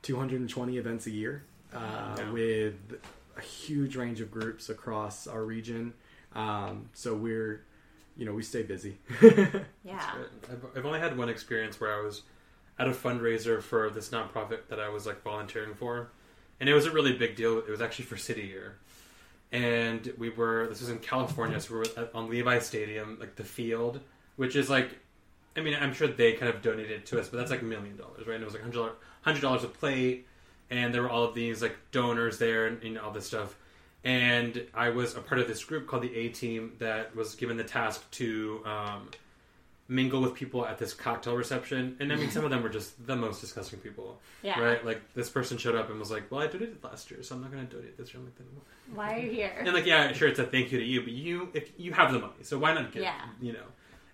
[0.02, 1.44] 220 events a year
[1.74, 2.74] uh, with
[3.40, 5.94] a huge range of groups across our region.
[6.34, 7.66] Um, so we're,
[8.16, 8.98] you know, we stay busy.
[9.84, 10.14] Yeah.
[10.52, 12.22] I've, I've only had one experience where I was
[12.78, 16.12] at a fundraiser for this nonprofit that I was like volunteering for,
[16.60, 17.58] and it was a really big deal.
[17.58, 18.78] It was actually for City Year,
[19.52, 20.68] and we were.
[20.68, 24.00] This was in California, so we were on Levi Stadium, like the field,
[24.36, 25.00] which is like,
[25.58, 27.98] I mean, I'm sure they kind of donated to us, but that's like a million
[27.98, 28.36] dollars, right?
[28.36, 28.64] And it was like
[29.22, 30.28] hundred dollars a plate,
[30.70, 33.56] and there were all of these like donors there, and know all this stuff.
[34.04, 37.58] And I was a part of this group called the A Team that was given
[37.58, 39.10] the task to um,
[39.90, 41.98] mingle with people at this cocktail reception.
[42.00, 44.58] And I mean, some of them were just the most disgusting people, Yeah.
[44.60, 44.86] right?
[44.86, 47.42] Like this person showed up and was like, "Well, I donated last year, so I'm
[47.42, 48.48] not going to donate this year." I'm like, "Then?
[48.96, 49.54] Why are you here?
[49.60, 52.12] And like, yeah, sure, it's a thank you to you, but you, if you have
[52.14, 53.20] the money, so why not give Yeah.
[53.42, 53.66] you know?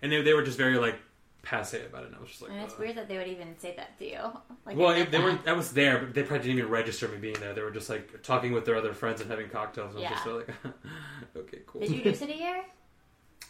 [0.02, 0.98] And they, they were just very like
[1.46, 2.08] passe about it.
[2.08, 3.98] And I was just like, And it's "Ugh." weird that they would even say that
[4.00, 4.20] to you.
[4.66, 5.48] Like, Well, I it, they weren't.
[5.48, 7.54] I was there, but they probably didn't even register me being there.
[7.54, 9.96] They were just like talking with their other friends and having cocktails.
[9.96, 10.34] And I was Yeah.
[10.34, 10.76] just like,
[11.38, 11.82] okay, cool.
[11.82, 12.64] Did you do City Year?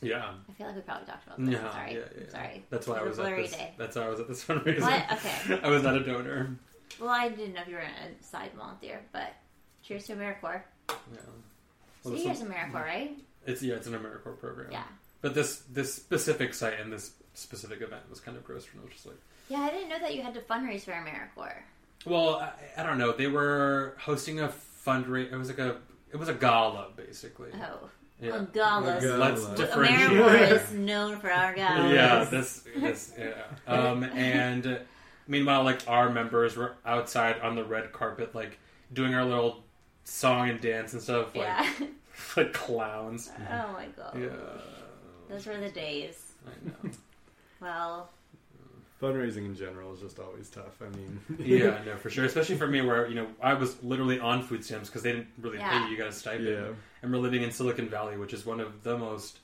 [0.01, 0.33] yeah.
[0.49, 1.49] I feel like we probably talked about this.
[1.49, 1.93] Yeah, sorry.
[1.93, 2.23] yeah, yeah.
[2.25, 2.65] I'm sorry.
[2.69, 3.51] That's why I was at this.
[3.51, 3.73] day.
[3.77, 4.81] That's why I was at this fundraiser.
[4.81, 5.11] What?
[5.13, 5.59] Okay.
[5.63, 6.55] I was not a donor.
[6.99, 9.33] Well, I didn't know if you were a side volunteer, but
[9.83, 10.61] cheers to AmeriCorps.
[10.89, 10.95] Yeah.
[12.03, 13.17] Well, City one- AmeriCorps, right?
[13.47, 14.71] It's yeah, it's an AmeriCorps program.
[14.71, 14.83] Yeah.
[15.21, 18.83] But this this specific site and this specific event was kind of gross for me.
[18.83, 19.17] I was just like,
[19.49, 21.53] Yeah, I didn't know that you had to fundraise for AmeriCorps.
[22.05, 23.11] well, I, I don't know.
[23.11, 24.51] They were hosting a
[24.85, 25.31] fundraiser.
[25.31, 25.77] It was like a
[26.11, 27.49] it was a gala basically.
[27.55, 27.89] Oh.
[28.21, 28.35] Yeah.
[28.37, 28.99] A gala.
[29.01, 30.11] Let's Well, differentiate.
[30.11, 31.91] AmeriCorps is known for our galas.
[31.93, 33.33] yeah, this, this, yeah.
[33.67, 34.79] Um, and
[35.27, 38.57] meanwhile, like our members were outside on the red carpet, like
[38.93, 39.63] doing our little
[40.05, 41.69] song and dance and stuff, like Yeah.
[42.37, 43.29] like clowns.
[43.37, 44.17] oh my god.
[44.17, 44.29] Yeah,
[45.27, 46.31] Those were the days.
[46.47, 46.91] I know.
[47.61, 48.09] Well,
[49.01, 50.81] Fundraising in general is just always tough.
[50.81, 52.23] I mean, Yeah, no, for sure.
[52.23, 55.27] Especially for me, where you know I was literally on food stamps because they didn't
[55.41, 55.79] really Yeah.
[55.79, 55.91] pay you.
[55.91, 56.67] You got a stipend, yeah.
[57.01, 59.39] and we're living in Silicon Valley, which is one of the most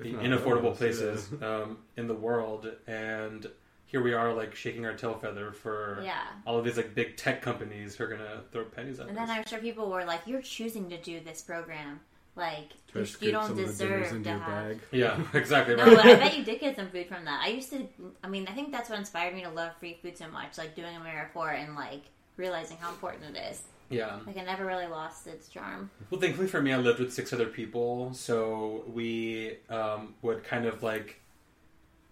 [0.00, 1.62] inaffordable most, places yeah.
[1.62, 3.48] um, in the world, and
[3.86, 6.22] here we are, like shaking our tail feather for yeah.
[6.46, 9.22] all of these like big tech companies who are gonna throw pennies at And us.
[9.22, 12.00] And then I'm sure people were like, "You're choosing to do this program.
[12.36, 14.80] Like, Try you, don't some of the dinners deserve to your have." bag.
[14.90, 15.76] yeah, exactly.
[15.76, 17.42] No, but I bet you did get some food from that.
[17.44, 17.88] I used to.
[18.24, 20.58] I mean, I think that's what inspired me to love free food so much.
[20.58, 22.02] Like doing AmeriCorps and like
[22.36, 23.62] realizing how important it is.
[23.88, 24.18] yeah.
[24.26, 25.90] Like I never really lost its charm.
[26.10, 30.66] Well, thankfully for me, I lived with six other people, so we um, would kind
[30.66, 31.20] of like,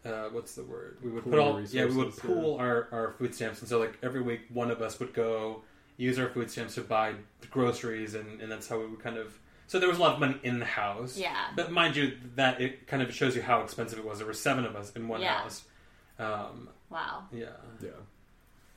[0.05, 0.99] uh, what's the word?
[1.03, 2.23] We would Pool put all, yeah, we would yeah.
[2.23, 5.63] pool our, our food stamps, and so like every week, one of us would go
[5.97, 7.15] use our food stamps to buy
[7.51, 9.39] groceries, and, and that's how we would kind of.
[9.73, 11.47] So there was a lot of money in the house, Yeah.
[11.57, 14.19] but mind you, that it kind of shows you how expensive it was.
[14.19, 15.39] There were seven of us in one Yeah.
[15.39, 15.65] house.
[16.19, 17.25] Um, Wow.
[17.33, 17.47] yeah.
[17.81, 17.89] Yeah.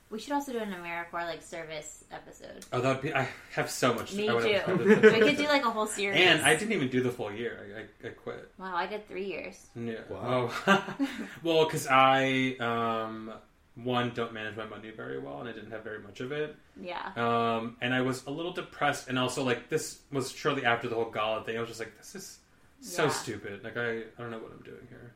[0.08, 2.64] We should also do an AmeriCorps like service episode.
[2.72, 3.12] Oh, that would be.
[3.12, 4.14] I have so much.
[4.14, 4.52] Me I too.
[4.54, 4.78] have-
[5.12, 6.18] we could do like a whole series.
[6.18, 7.60] and I didn't even do the full year.
[7.76, 8.50] I, I, I quit.
[8.56, 9.66] Wow, I did three years.
[9.76, 10.00] Yeah.
[10.08, 10.50] Wow.
[10.66, 10.96] Oh.
[11.42, 13.34] well, because I um,
[13.82, 16.56] one don't manage my money very well, and I didn't have very much of it.
[16.80, 17.10] Yeah.
[17.16, 20.94] Um, and I was a little depressed, and also like this was shortly after the
[20.94, 21.56] whole gala thing.
[21.56, 22.38] I was just like, this is
[22.80, 23.10] so Yeah.
[23.10, 23.64] stupid.
[23.64, 25.12] Like I, I don't know what I'm doing here.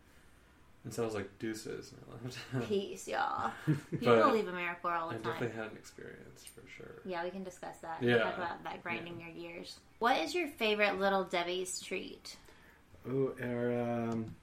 [0.85, 1.93] And so I was like, deuces.
[1.93, 2.69] And I left.
[2.69, 3.51] Peace, y'all.
[3.91, 5.33] People leave america all I the time.
[5.33, 7.03] I definitely had an experience for sure.
[7.05, 8.03] Yeah, we can discuss that.
[8.03, 8.19] Yeah.
[8.19, 9.77] Talk about that grinding your gears.
[9.99, 12.37] What is your favorite Little Debbie's treat?
[13.09, 14.35] Oh, our um,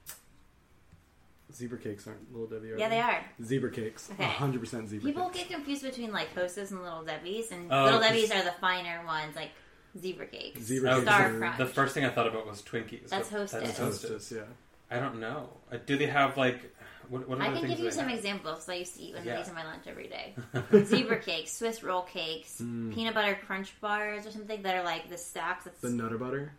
[1.58, 2.72] zebra cakes aren't little Debbie.
[2.72, 3.24] Are Yeah, they are.
[3.42, 4.08] Zebra cakes.
[4.12, 4.24] Okay.
[4.24, 5.06] hundred percent zebra.
[5.12, 5.48] People cakes.
[5.48, 8.54] get confused between like Hostess and Little Debbie's, and Oh, Little 'cause- Debbie's are the
[8.60, 9.50] finer ones, like
[9.98, 11.58] zebra cakes, Zebra Oh, cakes Star are- Crunch.
[11.58, 13.08] The first thing I thought about was Twinkies.
[13.08, 13.62] That's but Hostess.
[13.64, 14.32] That's Hostess, Hostess.
[14.38, 14.96] yeah.
[14.96, 15.50] I don't know.
[15.72, 16.74] Uh, Do they have like
[17.08, 17.28] what?
[17.28, 18.16] what I other can things give you some have?
[18.18, 18.68] examples.
[18.68, 19.32] I used to eat one Yeah.
[19.32, 20.34] of these in my lunch every day.
[20.84, 22.94] zebra cakes, Swiss roll cakes, Mm.
[22.94, 25.64] peanut butter crunch bars, or something that are like the stacks.
[25.64, 26.52] That's, The the, Nutter Butter.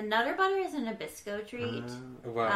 [0.00, 1.84] Nutter butter is a Nabisco treat.
[1.84, 2.46] Uh, Wow,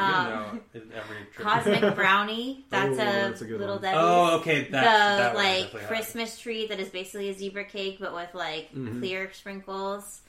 [0.51, 1.47] Um, you know every trip.
[1.47, 2.65] Cosmic brownie.
[2.71, 3.83] That's, Oh, a, that's a good little one.
[3.83, 4.01] Debbie's.
[4.01, 4.69] Oh, okay.
[4.71, 5.89] That, the that like definitely had.
[5.89, 9.01] Christmas tree that is basically a zebra cake, but with like Mhm.
[9.01, 10.23] clear sprinkles.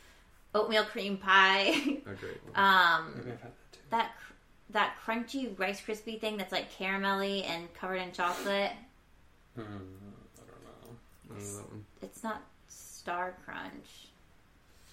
[0.55, 1.67] Oatmeal cream pie.
[1.69, 3.79] a great um, Maybe I've had that too.
[3.91, 4.11] that
[4.71, 8.71] that crunchy Rice crispy thing that's like caramelly and covered in chocolate.
[9.55, 9.79] Hmm, I don't know.
[10.35, 11.85] I don't know that one.
[12.01, 14.06] It's not Star Crunch.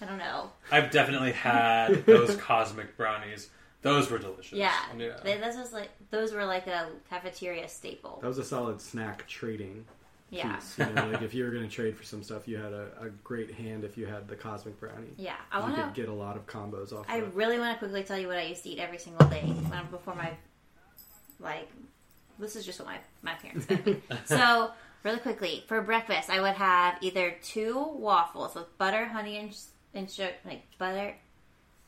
[0.05, 0.51] I don't know.
[0.71, 3.49] I've definitely had those cosmic brownies.
[3.81, 4.53] Those were delicious.
[4.53, 5.17] Yeah, yeah.
[5.23, 8.19] They- This was like those were like a cafeteria staple.
[8.21, 9.85] That was a solid snack trading
[10.31, 10.79] Yeah, piece.
[10.79, 12.87] You know, like if you were going to trade for some stuff, you had a,
[13.01, 15.13] a great hand if you had the cosmic brownie.
[15.17, 15.35] yeah.
[15.51, 16.01] I you want could to.
[16.01, 17.05] get a lot of combos off.
[17.07, 17.35] I of.
[17.35, 19.85] really want to quickly tell you what I used to eat every single day when
[19.91, 20.31] before my
[21.39, 21.69] like.
[22.39, 24.01] This is just what my my parents fed me.
[24.25, 24.71] so
[25.03, 29.55] really quickly for breakfast, I would have either two waffles with butter, honey, and
[29.95, 31.15] and sugar, like butter.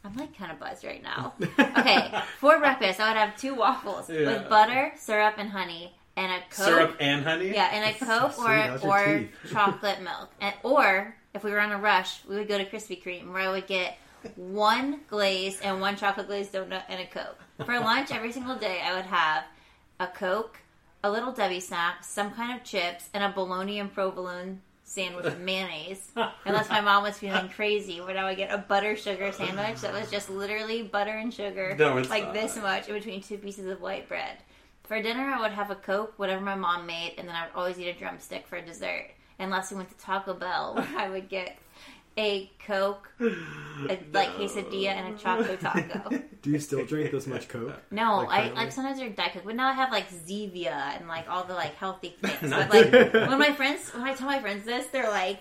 [0.03, 1.33] I'm like kind of buzzed right now.
[1.59, 4.25] Okay, for breakfast, I would have two waffles Yeah.
[4.25, 6.65] with butter, syrup, and honey, and a coke.
[6.67, 7.49] Syrup and honey.
[7.53, 10.29] Yeah, and a Coke Sweet, or or chocolate milk.
[10.41, 13.41] And or if we were on a rush, we would go to Krispy Kreme where
[13.43, 13.97] I would get
[14.35, 17.39] one glazed and one chocolate glazed donut and a Coke.
[17.65, 19.43] For lunch every single day I would have
[19.99, 20.57] a Coke,
[21.03, 24.61] a little Debbie snack, some kind of chips, and a bologna and provolone
[24.97, 26.11] sandwich with mayonnaise.
[26.45, 29.93] Unless my mom was feeling crazy, when I would get a butter sugar sandwich that
[29.93, 32.33] was just literally butter and sugar, No, like not.
[32.33, 34.37] this much in between two pieces of white bread.
[34.83, 37.55] For dinner, I would have a Coke, whatever my mom made, and then I would
[37.55, 39.11] always eat a drumstick for dessert.
[39.37, 41.57] Unless we went to Taco Bell, I would get
[42.17, 46.09] a Coke, a, like quesadilla, and a chocolate taco.
[46.41, 47.73] Do you still drink this much Coke?
[47.91, 48.63] No, Like I currently?
[48.63, 51.53] like sometimes they're Diet Coke, but now I have like Zevia and like all the
[51.53, 52.51] like healthy things.
[52.51, 55.39] But like when my friends, when I tell my friends this, they're like,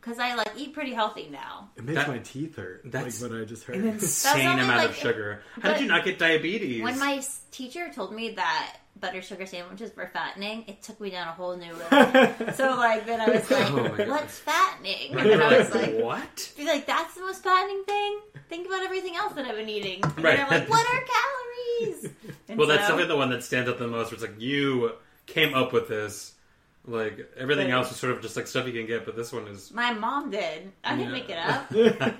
[0.00, 1.70] because I like eat pretty healthy now.
[1.76, 2.82] It makes That- my teeth hurt.
[2.84, 3.76] that's like what I just heard.
[3.76, 5.42] An insane only, amount of like- sugar.
[5.60, 6.82] How did you not get diabetes?
[6.82, 11.28] When my teacher told me that butter sugar sandwiches were fattening, it took me down
[11.28, 12.54] a whole new road.
[12.54, 15.10] so like then I was like, Oh what's fattening?
[15.18, 16.52] And then I was like, what?
[16.56, 18.18] be like, that's the most fattening thing.
[18.48, 20.00] Think about everything else that I've been eating.
[20.02, 20.38] And Right.
[20.40, 21.04] I'm like, what are
[21.80, 22.10] calories?
[22.48, 24.06] And Well, that's definitely the one that stands out the most.
[24.10, 24.92] Where it's like you
[25.26, 26.32] came up with this.
[26.88, 29.48] Like everything else is sort of just like stuff you can get, but this one
[29.48, 29.72] is.
[29.72, 30.70] My mom did.
[30.84, 31.12] I didn't Yeah.
[31.12, 32.12] make it up.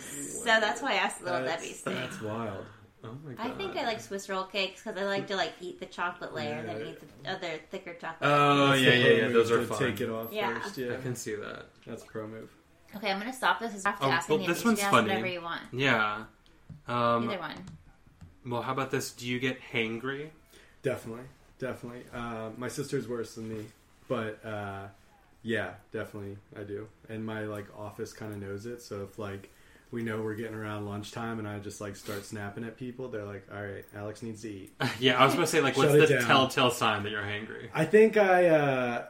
[0.00, 1.94] So that's why I asked Little That's, Debbie's thing.
[1.94, 2.64] that's wild.
[3.04, 3.46] Oh my god.
[3.46, 6.32] I think I like Swiss roll cakes because I like to like eat the chocolate
[6.34, 8.18] layer and then eat the other thicker chocolate.
[8.22, 9.28] Oh That's yeah, yeah, yeah.
[9.28, 9.78] Those are to fun.
[9.78, 10.58] Take it off Yeah.
[10.58, 10.78] first.
[10.78, 11.66] Yeah, I can see that.
[11.86, 12.50] that's a pro move.
[12.96, 14.54] Okay, I'm gonna stop this after Oh, asking well, you.
[14.54, 15.08] this You one's can ask funny.
[15.08, 15.62] Whatever you want.
[15.72, 16.24] Yeah.
[16.88, 17.64] Um, Either one.
[18.46, 19.12] well, how about this?
[19.12, 20.28] Do you get hangry?
[20.82, 21.24] Definitely,
[21.58, 22.04] definitely.
[22.12, 23.64] Uh, my sister's worse than me,
[24.08, 24.86] but uh,
[25.42, 26.88] yeah, definitely I do.
[27.08, 28.80] And my like office kind of knows it.
[28.82, 29.50] So if like
[29.90, 33.24] we know we're getting around lunchtime and I just like start snapping at people, they're
[33.24, 35.92] like, "All right, Alex needs to eat." yeah, I was going to say like, what's
[35.92, 36.26] Shut the down.
[36.26, 37.68] telltale sign that you're hangry?
[37.72, 38.46] I think I.
[38.46, 39.04] Uh,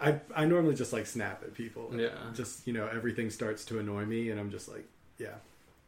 [0.00, 1.90] I, I normally just like snap at people.
[1.94, 2.10] Yeah.
[2.34, 4.86] Just, you know, everything starts to annoy me and I'm just like,
[5.18, 5.34] yeah.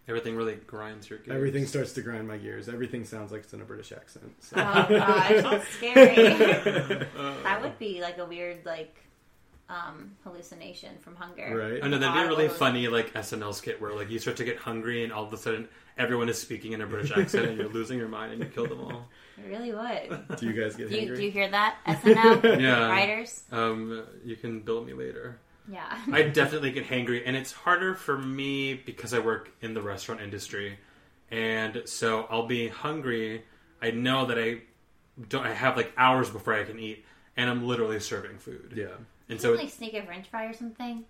[0.08, 1.36] Everything really grinds your gears.
[1.36, 2.68] Everything starts to grind my gears.
[2.68, 4.32] Everything sounds like it's in a British accent.
[4.40, 4.54] So.
[4.56, 6.14] Oh gosh, that's scary.
[7.42, 8.94] that would be like a weird like
[9.68, 11.56] um hallucination from hunger.
[11.72, 11.82] Right.
[11.84, 14.44] I know that'd be a really funny like SNL skit where like you start to
[14.44, 17.58] get hungry and all of a sudden everyone is speaking in a British accent and
[17.58, 19.08] you're losing your mind and you kill them all.
[19.38, 20.38] I really would.
[20.38, 21.16] Do you guys get Do you, hungry?
[21.16, 21.76] do you hear that?
[21.86, 22.88] SNL Yeah.
[22.88, 23.42] writers.
[23.50, 25.38] Um, you can bill me later.
[25.70, 25.98] Yeah.
[26.12, 30.20] I definitely get hangry, and it's harder for me because I work in the restaurant
[30.20, 30.78] industry,
[31.32, 33.44] and so I'll be hungry.
[33.82, 34.58] I know that I
[35.28, 35.44] don't.
[35.44, 37.04] I have like hours before I can eat,
[37.36, 38.74] and I'm literally serving food.
[38.76, 38.94] yeah.
[39.28, 41.04] And So so like sneak a French fry or something.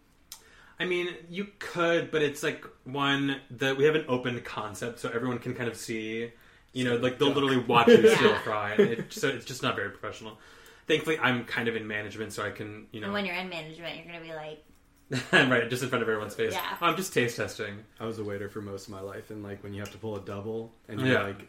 [0.78, 5.08] I mean, you could, but it's like one that we have an open concept, so
[5.08, 6.32] everyone can kind of see.
[6.72, 8.16] You know, like they'll literally watch you Yeah.
[8.16, 10.38] still fry, and it, so it's just not very professional.
[10.86, 13.48] Thankfully, I'm kind of in management, so I can, you know, And when you're in
[13.48, 14.62] management, you're gonna be like,
[15.32, 16.52] right, just in front of everyone's face.
[16.52, 16.76] Yeah.
[16.80, 17.78] I'm just taste testing.
[18.00, 19.98] I was a waiter for most of my life, and like when you have to
[19.98, 21.22] pull a double, and you're Yeah.
[21.22, 21.48] like,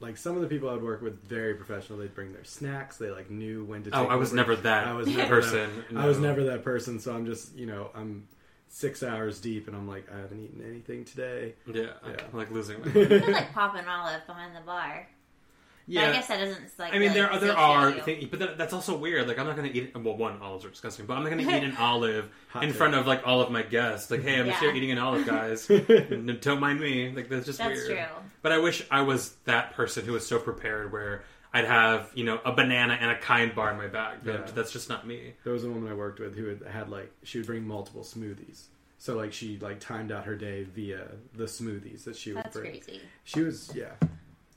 [0.00, 1.98] like some of the people I'd work with, very professional.
[2.00, 2.96] They'd bring their snacks.
[2.96, 3.90] They like knew when to.
[3.92, 4.36] Oh, I was over.
[4.36, 5.70] never that I was never person.
[5.92, 6.28] That, I was no.
[6.28, 6.98] never that person.
[6.98, 8.26] So I'm just, you know, I'm
[8.68, 11.54] six hours deep, and I'm like, I haven't eaten anything today.
[11.66, 12.16] Yeah, Yeah.
[12.32, 12.86] I'm like losing my.
[12.86, 15.08] you could like pop an olive behind the bar.
[15.86, 16.92] But yeah, I guess that doesn't like.
[16.94, 18.02] I mean, there are there satiate are, you.
[18.02, 19.28] things, but that, that's also weird.
[19.28, 19.92] Like, I'm not going to eat.
[19.96, 22.28] Well, one olives are disgusting, but I'm not going to eat an olive
[22.60, 24.10] in front of like all of my guests.
[24.10, 25.66] Like, hey, I'm just here eating an olive, guys.
[26.40, 27.12] Don't mind me.
[27.14, 27.98] Like, that's just That's weird.
[27.98, 28.16] true.
[28.42, 31.22] But I wish I was that person who was so prepared, where
[31.52, 34.18] I'd have you know a banana and a kind bar in my bag.
[34.24, 34.52] But Yeah.
[34.54, 35.34] That's just not me.
[35.44, 38.02] There was a woman I worked with who had, had like she would bring multiple
[38.02, 38.64] smoothies.
[38.98, 42.56] So like she like timed out her day via the smoothies that she would That's
[42.56, 42.72] bring.
[42.72, 43.00] crazy.
[43.24, 43.92] She was yeah,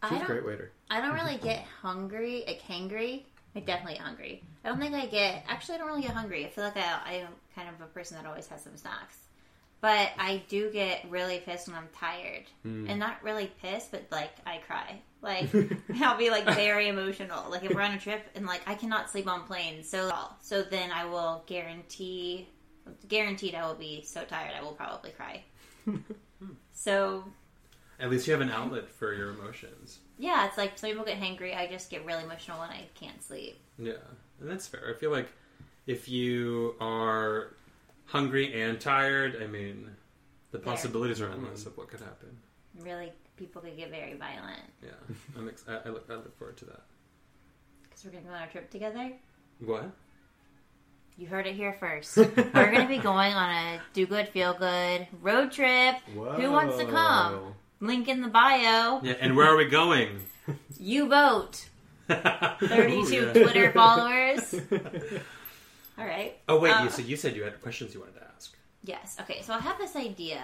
[0.02, 0.28] I a don't.
[0.28, 0.72] great waiter.
[0.90, 3.24] I don't really get hungry, like hangry.
[3.56, 4.44] I definitely get hungry.
[4.64, 5.44] I don't think I get.
[5.48, 6.46] Actually, I don't really get hungry.
[6.46, 9.18] I feel like I, I'm kind of a person that always has some snacks.
[9.82, 12.44] But I do get really pissed when I'm tired,
[12.90, 15.00] and not really pissed, but like I cry.
[15.22, 15.50] Like
[16.02, 17.50] I'll be like very emotional.
[17.50, 20.64] Like if we're on a trip and like I cannot sleep on planes, so so
[20.64, 22.50] then I will guarantee,
[23.08, 25.44] guaranteed I will be so tired I will probably cry.
[26.74, 27.24] so
[28.00, 30.00] At least you have an outlet for your emotions.
[30.18, 31.56] Yeah, it's like some people get hangry.
[31.56, 33.60] I just get really emotional when I can't sleep.
[33.78, 33.94] Yeah,
[34.40, 34.94] and that's fair.
[34.96, 35.30] I feel like
[35.86, 37.54] if you are
[38.06, 39.90] hungry and tired, I mean,
[40.52, 41.70] the possibilities are endless mm-hmm.
[41.70, 42.38] of what could happen.
[42.82, 44.92] Really, people could get very violent Yeah,
[45.38, 46.82] I'm ex- I, I, look, I look forward to that.
[47.84, 49.12] because we're gonna go on our trip together.
[49.66, 49.92] What?
[51.18, 52.16] You heard it here first.
[52.18, 55.96] we're gonna be going on a do good, feel good road trip.
[56.14, 57.56] Who wants to come?
[57.80, 59.00] Link in the bio.
[59.02, 60.10] Yeah, and where are we going?
[60.80, 61.68] You vote.
[62.08, 63.34] Thirty-two Ooh, yeah.
[63.34, 64.56] Twitter followers.
[65.98, 66.38] All right.
[66.48, 68.56] Oh wait, Uh, you, so you said you had questions you wanted to ask.
[68.84, 69.18] Yes.
[69.22, 69.42] Okay.
[69.44, 70.42] So I have this idea,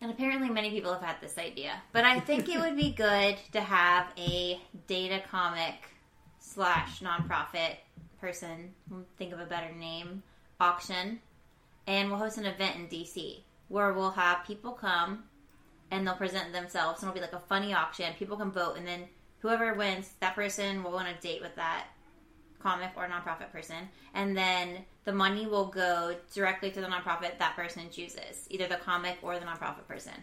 [0.00, 3.36] and apparently many people have had this idea, but I think it would be good
[3.52, 4.58] to have a
[4.88, 5.74] data comic
[6.40, 7.76] slash nonprofit
[8.20, 8.72] person.
[9.18, 10.22] Think of a better name.
[10.58, 11.20] Auction,
[11.86, 15.24] and we'll host an event in DC where we'll have people come
[15.92, 18.12] and they'll present themselves, and it'll be like a funny auction.
[18.18, 19.04] People can vote, and then
[19.38, 21.84] whoever wins, that person will want a date with that
[22.58, 27.54] comic or nonprofit person, and then the money will go directly to the nonprofit that
[27.54, 30.14] person chooses, either the comic or the nonprofit person.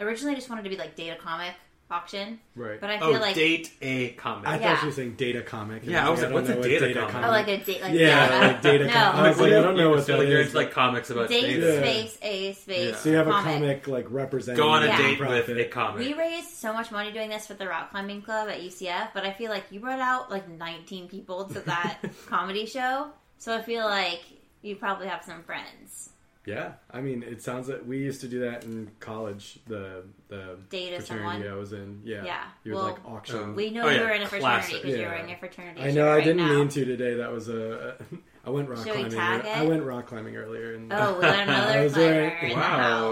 [0.00, 1.54] Originally, I just wanted to be like data comic
[1.90, 2.78] auction, Right.
[2.80, 4.46] but I Oh, feel like date a comic.
[4.46, 4.74] I Yeah.
[4.74, 5.82] thought you were saying data comic.
[5.84, 7.26] and Yeah, I was like, what's a know what data comic?
[7.26, 8.46] oh, like a date, like yeah, data.
[8.46, 8.92] like data No.
[8.92, 9.14] comic.
[9.14, 10.46] I was like, I don't know what so that like is.
[10.46, 11.78] into like comics about date data.
[11.78, 12.90] Space a space.
[12.90, 12.96] Yeah.
[12.96, 13.54] So you have a comic.
[13.54, 14.62] comic like representing.
[14.62, 14.98] Go on a Yeah.
[14.98, 15.60] date with nonprofit.
[15.60, 15.98] a comic.
[16.06, 19.24] We raised so much money doing this for the rock climbing club at UCF, but
[19.24, 23.08] I feel like you brought out like 19 people to that comedy show,
[23.38, 24.20] so I feel like
[24.60, 26.10] you probably have some friends.
[26.48, 29.58] Yeah, I mean, it sounds like we used to do that in college.
[29.66, 31.04] The the Data fraternity
[31.42, 31.46] someone.
[31.46, 32.00] I was in.
[32.04, 33.36] Yeah, Yeah, You would well, like auction.
[33.36, 34.82] um, We know Oh, you yeah, were in a fraternity classic.
[34.82, 35.14] because you're Yeah.
[35.14, 35.80] wearing a fraternity.
[35.82, 36.08] I shirt know.
[36.08, 36.54] I right didn't now.
[36.54, 37.14] mean to today.
[37.16, 37.96] That was a.
[38.46, 39.10] I went rock Should we climbing.
[39.10, 40.72] tag I went rock climbing earlier.
[40.74, 42.70] And Oh, we got I another was climber wearing- in Wow.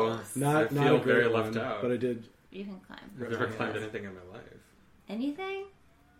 [0.08, 0.36] the house.
[0.36, 1.82] not I not feel a great very one, left out.
[1.82, 2.28] but I did.
[2.50, 4.42] You can climb I've never climbed anything in my life.
[5.10, 5.64] anything.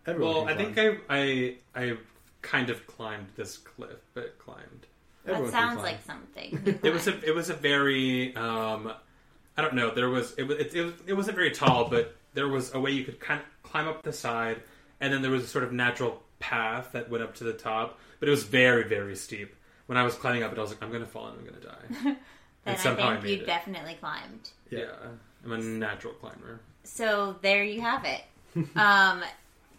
[0.06, 0.76] Everyone Well, I think.
[0.78, 1.96] I, I I
[2.42, 4.86] kind of climbed this cliff, but climbed.
[5.26, 6.78] Everyone that sounds like something.
[6.84, 8.92] It was a it was a very um,
[9.56, 9.92] I don't know.
[9.94, 12.80] There was it was it, it was it wasn't very tall, but there was a
[12.80, 14.62] way you could kind of climb up the side,
[15.00, 17.98] and then there was a sort of natural path that went up to the top,
[18.20, 19.54] but it was very very steep.
[19.86, 21.60] When I was climbing up it, I was like, I'm gonna fall and I'm gonna
[21.60, 21.86] die.
[22.04, 22.16] then
[22.66, 23.46] and I somehow I think made you it.
[23.46, 24.50] definitely climbed.
[24.70, 24.80] yeah.
[24.80, 24.86] Yeah.
[25.44, 26.60] I'm a natural climber.
[26.82, 28.22] So there you have it.
[28.76, 29.22] um,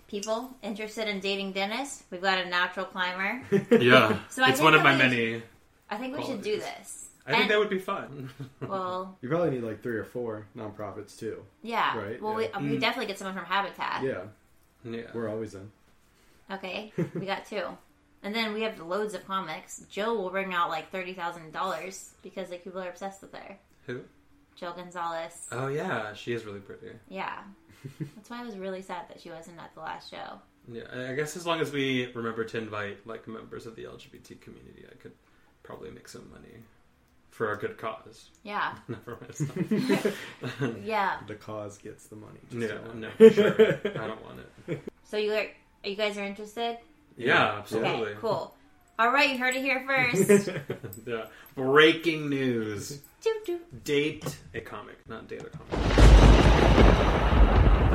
[0.07, 3.41] people interested in dating Dennis, we've got a natural climber.
[3.79, 5.43] Yeah, So I it's one of my we- many.
[5.89, 7.05] I think we should do this.
[7.25, 8.29] I think that would be fun.
[8.61, 11.43] Well, You probably need like three or four nonprofits too.
[11.61, 11.97] yeah.
[11.97, 12.57] Right, Well, yeah.
[12.59, 14.03] we, we definitely get someone from Habitat.
[14.03, 14.23] Yeah,
[14.85, 15.07] yeah.
[15.13, 15.69] we're always in.
[16.51, 17.63] Okay, we got two.
[18.23, 19.83] And then we have loads of comics.
[19.89, 23.57] Jill will bring out like thirty thousand dollars because like people are obsessed with her.
[23.85, 24.01] Who?
[24.55, 25.47] Jill Gonzalez.
[25.51, 26.87] Oh yeah, she is really pretty.
[27.09, 27.39] Yeah.
[28.15, 30.39] That's why I was really sad that she wasn't at the last show.
[30.71, 33.83] Yeah, I I guess as long as we remember to invite like members of the
[33.85, 35.13] LGBT community, I could
[35.63, 36.55] probably make some money
[37.31, 38.73] for a good cause, Yeah.
[38.87, 40.17] not for myself.
[40.83, 41.17] Yeah.
[41.27, 42.39] The cause gets the money.
[42.51, 43.79] yeah, don't no, sure.
[43.85, 44.81] I don't want it.
[45.03, 45.45] So you are,
[45.83, 46.77] you guys are interested?
[47.15, 48.11] Yeah, absolutely.
[48.11, 48.53] Okay, cool.
[48.99, 50.49] All right, you heard it here first.
[51.05, 51.25] yeah.
[51.55, 53.59] Breaking news: Doop, doop.
[53.83, 56.03] date a comic, not date a comic.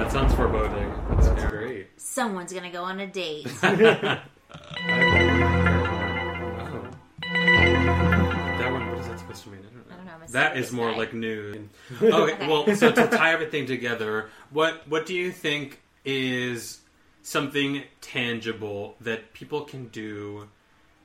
[0.03, 0.93] That sounds foreboding.
[1.11, 1.49] That's scary.
[1.67, 1.89] great.
[1.97, 3.47] Someone's gonna go on a date.
[6.65, 6.91] Oh.
[8.59, 9.61] That one, what is that supposed to mean?
[9.61, 9.93] I don't know.
[9.93, 10.13] I don't know.
[10.15, 10.97] I'm a That is serious more guy.
[10.99, 11.57] like news.
[12.03, 12.49] okay, Okay.
[12.49, 16.81] well, so to tie everything together, what what do you think is
[17.23, 20.49] something tangible that people can do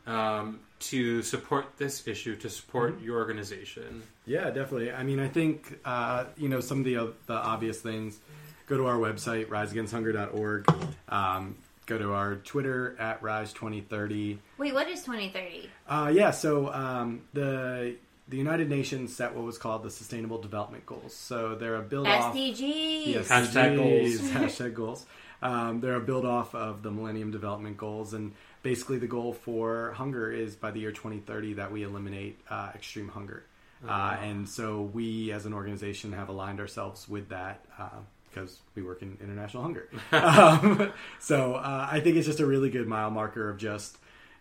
[0.08, 3.06] um, to support this issue, to support Mm-hmm.
[3.06, 4.04] your organization?
[4.26, 4.92] Yeah, definitely.
[4.92, 8.20] I mean, I think uh, you know some of the uh, the obvious things.
[8.68, 10.70] Go to our website, riseagainsthunger.org.
[11.10, 11.56] Um,
[11.86, 14.38] go to our Twitter at rise2030.
[14.58, 15.70] Wait, what is 2030?
[15.88, 17.96] Uh, yeah, so um, the
[18.30, 21.14] the United Nations set what was called the Sustainable Development Goals.
[21.14, 22.36] So they're a build off.
[22.36, 23.08] SDGs.
[23.08, 24.20] Yes, Hashtag goals.
[24.32, 25.06] hashtag goals.
[25.42, 29.94] Um, they're a build off of the Millennium Development Goals, and basically the goal for
[29.94, 33.46] hunger is by the year 2030 that we eliminate uh, extreme hunger.
[33.88, 37.90] Uh, and so we, as an organization, have aligned ourselves with that uh,
[38.30, 39.90] because we work in international hunger.
[40.12, 43.98] um, so uh, I think it's just a really good mile marker of just,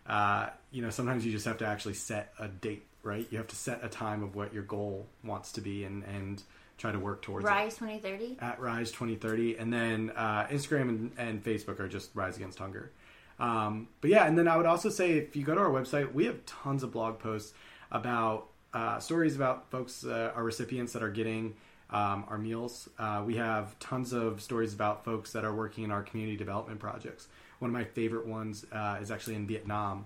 [0.07, 3.27] uh, you know, sometimes you just have to actually set a date, right?
[3.29, 6.41] You have to set a time of what your goal wants to be and, and
[6.77, 8.37] try to work towards it Rise 2030?
[8.39, 12.91] at Rise 2030, and then uh, Instagram and, and Facebook are just Rise Against Hunger.
[13.39, 16.13] Um, but yeah, and then I would also say if you go to our website,
[16.13, 17.53] we have tons of blog posts
[17.91, 21.55] about uh, stories about folks, uh, our recipients that are getting
[21.89, 22.89] um, our meals.
[22.99, 26.79] Uh, we have tons of stories about folks that are working in our community development
[26.79, 27.27] projects.
[27.59, 30.05] One of my favorite ones uh, is actually in Vietnam.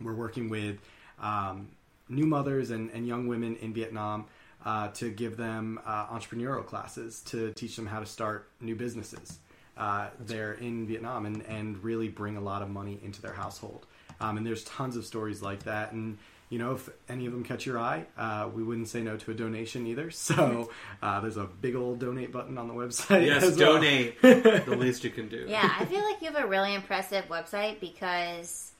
[0.00, 0.78] We're working with
[1.20, 1.68] um,
[2.08, 4.26] new mothers and, and young women in Vietnam
[4.64, 9.38] uh, to give them uh, entrepreneurial classes to teach them how to start new businesses
[9.76, 13.86] uh, there in Vietnam and, and really bring a lot of money into their household.
[14.20, 15.92] Um, and there's tons of stories like that.
[15.92, 16.18] And,
[16.50, 19.30] you know, if any of them catch your eye, uh, we wouldn't say no to
[19.30, 20.10] a donation either.
[20.30, 20.70] So
[21.02, 23.24] uh, there's a big old donate button on the website.
[23.24, 23.74] Yes, as well.
[23.74, 24.20] donate.
[24.22, 25.46] the least you can do.
[25.48, 28.72] Yeah, I feel like you have a really impressive website because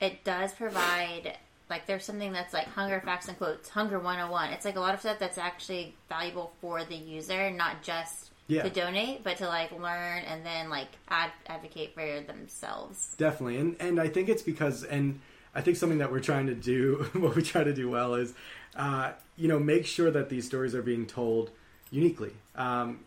[0.00, 1.36] it does provide
[1.70, 4.50] like there's something that's like hunger facts and quotes, hunger 101.
[4.54, 8.62] It's like a lot of stuff that's actually valuable for the user, not just Yeah.
[8.62, 13.14] to donate, but to like learn and then like ad- advocate for themselves.
[13.18, 15.20] Definitely, and and I think it's because, and
[15.58, 18.32] I think something that we're trying to do, what we try to do well is,
[18.76, 21.50] uh, you know, make sure that these stories are being told
[21.90, 22.30] uniquely.
[22.54, 23.00] Um,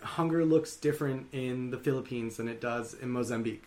[0.00, 3.64] hunger looks different in the Philippines than it does in Mozambique,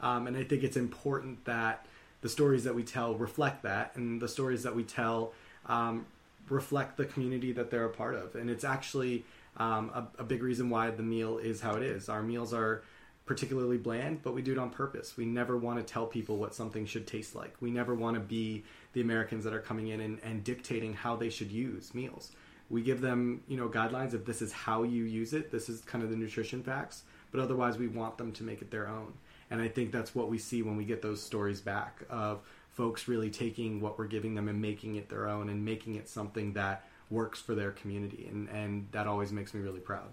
[0.00, 1.84] um, and I think it's important that
[2.22, 5.34] the stories that we tell reflect that, and the stories that we tell
[5.66, 6.06] um,
[6.48, 8.34] reflect the community that they're a part of.
[8.34, 9.26] And it's actually
[9.58, 12.08] um, a, a big reason why the meal is how it is.
[12.08, 12.82] Our meals are
[13.26, 15.16] particularly bland, but we do it on purpose.
[15.16, 17.54] We never want to tell people what something should taste like.
[17.60, 21.16] We never want to be the Americans that are coming in and, and dictating how
[21.16, 22.32] they should use meals.
[22.68, 25.50] We give them, you know, guidelines of this is how you use it.
[25.50, 28.70] This is kind of the nutrition facts, but otherwise we want them to make it
[28.70, 29.14] their own.
[29.50, 33.08] And I think that's what we see when we get those stories back of folks
[33.08, 36.52] really taking what we're giving them and making it their own and making it something
[36.54, 38.26] that works for their community.
[38.30, 40.12] And, and that always makes me really proud.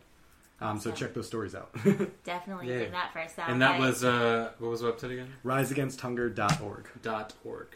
[0.62, 0.94] Um, so Awesome.
[0.94, 1.74] check those stories out.
[2.24, 2.80] Definitely Yeah.
[2.80, 3.36] did that first.
[3.40, 5.34] And that was uh, what was the website again?
[5.44, 6.88] RiseAgainstHunger.org.
[7.02, 7.68] Dot org.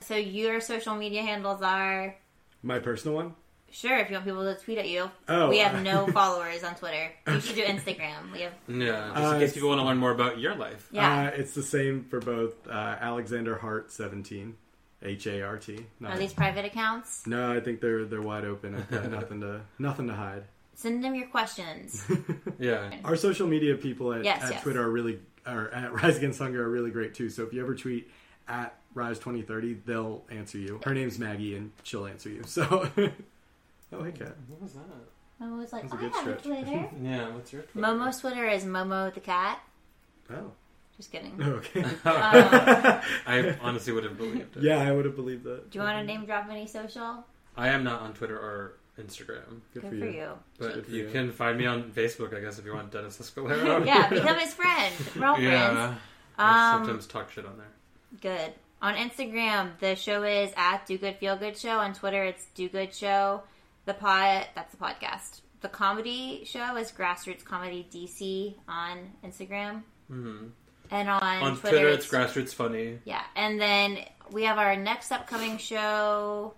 [0.00, 0.16] so.
[0.16, 2.16] Your social media handles are
[2.62, 3.34] My personal one?
[3.72, 5.08] sure if you want people to tweet at you.
[5.28, 5.48] Oh.
[5.48, 7.12] we have no followers on Twitter.
[7.28, 8.32] You should do Instagram.
[8.32, 10.88] We have Yeah, just Uh, in case people want to learn more about your life.
[10.90, 11.26] yeah.
[11.28, 14.56] Uh, it's the same for both uh, Alexander Hart 17,
[15.02, 15.86] H A R T.
[16.04, 17.26] Are these private accounts?
[17.28, 18.72] No, I think they're they're wide open.
[18.90, 20.44] Nothing to nothing to hide.
[20.80, 22.04] Send them your questions.
[22.58, 22.90] Yeah.
[23.04, 24.62] Our social media people at, Yes, at yes.
[24.62, 27.28] Twitter are really, or at Rise Against Hunger are really great too.
[27.30, 28.10] So if you ever tweet
[28.48, 30.78] at Rise 2030, they'll answer you.
[30.84, 32.42] Her name's Maggie, and she'll answer you.
[32.46, 32.62] So,
[33.92, 34.34] oh hey cat.
[34.48, 34.82] What was that?
[35.42, 36.42] Momo was like, That's a I good have a stretch.
[36.64, 36.88] Twitter.
[37.02, 37.86] Yeah, what's your Twitter?
[37.88, 39.58] Momo's Twitter is Momo the cat.
[40.30, 40.52] Oh,
[40.96, 41.42] Just kidding.
[41.42, 41.82] okay.
[41.82, 44.62] Um, I honestly would have believed it.
[44.62, 45.70] yeah, I would have believed that.
[45.70, 47.24] do you want to name drop any social?
[47.56, 49.60] I am not on Twitter or Instagram.
[49.74, 50.28] Good, Good for you.
[50.58, 51.10] But Good you you.
[51.10, 53.84] can find me on Facebook, I guess, if you want Dennis Escalero.
[53.86, 54.94] yeah, become his friend.
[55.16, 55.50] We're all friends.
[55.50, 55.94] Yeah.
[56.38, 57.66] I Um, sometimes talk shit on there.
[58.20, 58.52] Good.
[58.82, 61.78] On Instagram, the show is at Do Good Feel Good Show.
[61.78, 63.42] On Twitter, it's Do Good Show.
[63.84, 65.40] The pod, that's the podcast.
[65.60, 69.82] The comedy show is Grassroots Comedy DC on Instagram.
[70.08, 70.46] hmm
[70.90, 72.98] And on, On Twitter, Twitter, it's Grassroots Funny.
[73.04, 73.98] Yeah, and then
[74.32, 76.54] we have our next upcoming show,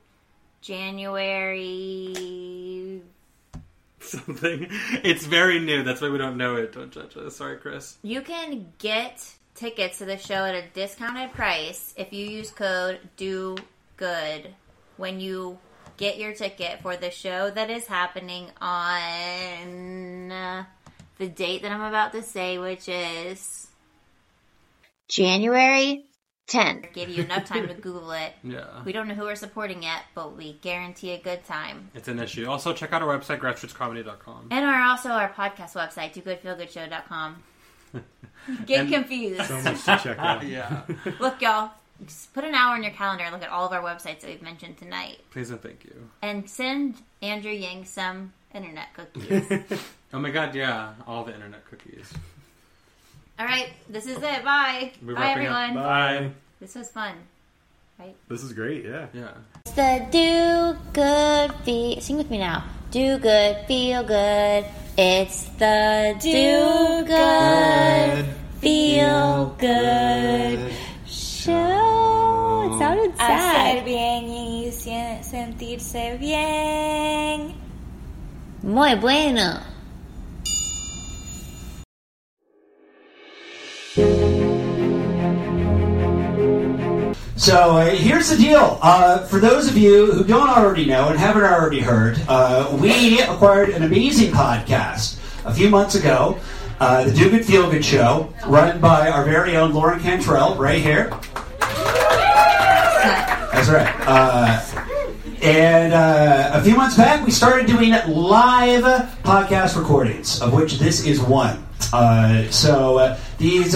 [0.63, 2.13] January.
[4.01, 4.69] Something.
[5.05, 5.83] It's very new.
[5.83, 6.73] That's why we don't know it.
[6.73, 7.37] Don't judge us.
[7.37, 7.99] Sorry, Chris.
[8.03, 9.23] You can get
[9.55, 13.57] tickets to the show at a discounted price if you use code Do
[13.97, 14.55] Good
[14.97, 15.59] when you
[15.97, 20.29] get your ticket for the show that is happening on
[21.19, 23.69] the date that I'm about to say, which is
[25.09, 26.07] January
[26.49, 26.93] 10th.
[26.95, 28.32] Give you enough time to Google it.
[28.43, 28.82] Yeah.
[28.84, 31.90] We don't know who we're supporting yet, but we guarantee a good time.
[31.95, 32.47] It's an issue.
[32.49, 34.49] Also, check out our website, grassrootscomedy.com.
[34.51, 37.43] And our also our podcast website, dogoodfeelgoodshow.com.
[38.66, 39.45] Get And- confused.
[39.45, 40.43] So much to check out.
[40.47, 40.82] yeah.
[41.20, 41.70] Look, y'all,
[42.05, 44.24] just put an hour in your calendar and look at all of our websites that
[44.24, 45.18] we've mentioned tonight.
[45.30, 46.09] Please and thank you.
[46.22, 49.78] And send Andrew Yang some internet cookies.
[50.12, 50.95] Oh my god, yeah.
[51.07, 52.12] All the internet cookies.
[53.39, 54.45] All right, this is it.
[54.45, 54.93] Bye.
[55.05, 55.59] We're Bye, wrapping up.
[55.68, 55.74] everyone.
[55.85, 56.30] Bye.
[56.61, 57.14] This was fun.
[57.99, 58.14] Right?
[58.28, 58.85] This is great.
[58.85, 59.07] Yeah.
[59.12, 59.30] Yeah.
[59.66, 62.01] It's the do good feel.
[62.01, 62.64] Sing with me now.
[62.91, 64.64] Do good, feel good.
[64.99, 68.26] It's the do good,
[68.61, 70.72] feel good
[71.07, 72.70] show.
[72.74, 73.85] It sounded Hacer sad.
[73.85, 77.55] bien y sen- sentirse bien.
[78.62, 79.61] Muy bueno.
[87.43, 88.78] So uh, here's the deal.
[88.80, 93.20] Uh, for those of you who don't already know and haven't already heard, uh, we
[93.20, 96.38] acquired an amazing podcast a few months ago,
[96.78, 100.80] uh, the Do Good Feel Good Show, run by our very own Lauren Cantrell, right
[100.80, 101.11] here.
[103.51, 103.93] That's right.
[104.07, 104.62] Uh,
[105.43, 108.84] And uh, a few months back, we started doing live
[109.24, 111.66] podcast recordings, of which this is one.
[112.53, 113.74] So these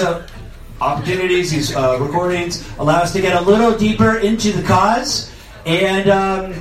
[0.81, 5.33] opportunities, these uh, recordings, allow us to get a little deeper into the cause.
[5.65, 6.55] And um,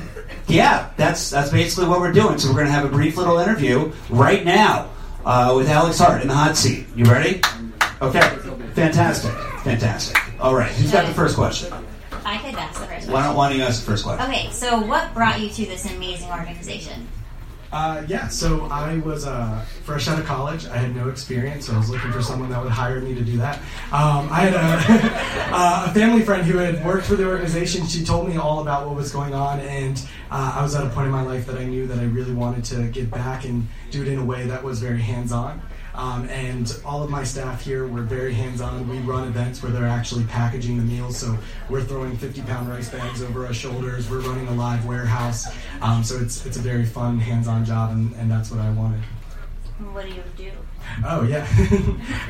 [0.47, 2.37] yeah, that's that's basically what we're doing.
[2.37, 4.89] So we're going to have a brief little interview right now
[5.25, 6.87] uh, with Alex Hart in the hot seat.
[6.95, 7.41] You ready?
[8.01, 8.19] Okay,
[8.73, 9.31] fantastic,
[9.63, 10.17] fantastic.
[10.39, 11.73] All right, who's got the first question?
[12.25, 13.23] I could ask the first Why question.
[13.23, 14.29] don't, why don't you ask the first question?
[14.29, 17.07] Okay, so what brought you to this amazing organization?
[17.71, 20.65] Uh, yeah, so I was uh, fresh out of college.
[20.67, 23.21] I had no experience, so I was looking for someone that would hire me to
[23.21, 23.57] do that.
[23.91, 27.85] Um, I had a, uh, a family friend who had worked for the organization.
[27.87, 29.97] She told me all about what was going on, and
[30.31, 32.33] uh, I was at a point in my life that I knew that I really
[32.33, 35.61] wanted to give back and do it in a way that was very hands on.
[35.95, 38.87] Um, and all of my staff here were very hands-on.
[38.89, 41.37] We run events where they're actually packaging the meals, so
[41.69, 44.09] we're throwing 50-pound rice bags over our shoulders.
[44.09, 45.47] We're running a live warehouse,
[45.81, 49.01] um, so it's it's a very fun, hands-on job, and, and that's what I wanted.
[49.93, 50.51] What do you do?
[51.05, 51.47] Oh yeah.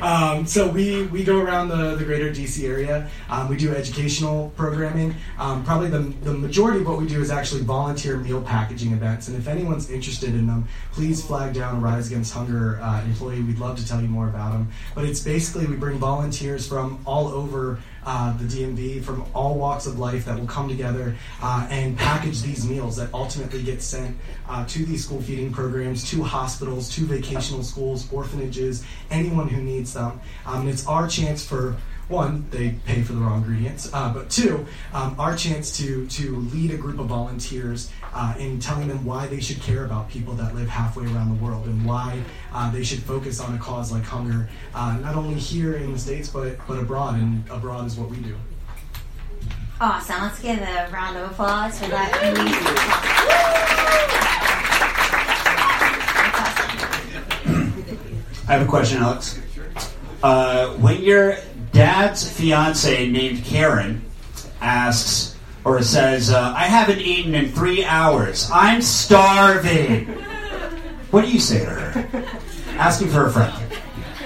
[0.02, 3.08] um, so we, we go around the, the greater DC area.
[3.28, 5.14] Um, we do educational programming.
[5.38, 9.28] Um, probably the, the majority of what we do is actually volunteer meal packaging events.
[9.28, 13.42] And if anyone's interested in them, please flag down Rise Against Hunger uh, employee.
[13.42, 14.68] We'd love to tell you more about them.
[14.94, 19.86] But it's basically we bring volunteers from all over uh, the DMV from all walks
[19.86, 24.16] of life that will come together uh, and package these meals that ultimately get sent
[24.48, 29.92] uh, to these school feeding programs, to hospitals, to vacational schools, orphanages, anyone who needs
[29.92, 30.20] them.
[30.46, 31.76] Um, and it's our chance for
[32.08, 36.36] one, they pay for the raw ingredients, uh, but two, um, our chance to to
[36.36, 40.32] lead a group of volunteers uh, in telling them why they should care about people
[40.32, 42.18] that live halfway around the world and why
[42.54, 45.98] uh, they should focus on a cause like hunger, uh, not only here in the
[45.98, 47.16] states but but abroad.
[47.16, 48.34] And abroad is what we do.
[49.78, 50.22] Awesome.
[50.22, 52.10] Let's give a round of applause for that.
[58.48, 59.42] I have a question, Alex.
[60.22, 61.36] Uh, when your
[61.72, 64.00] dad's fiance named Karen
[64.62, 65.35] asks
[65.66, 68.48] or says, uh, "I haven't eaten in three hours.
[68.52, 70.06] I'm starving,"
[71.10, 72.24] what do you say to her?
[72.78, 73.52] Asking for a friend.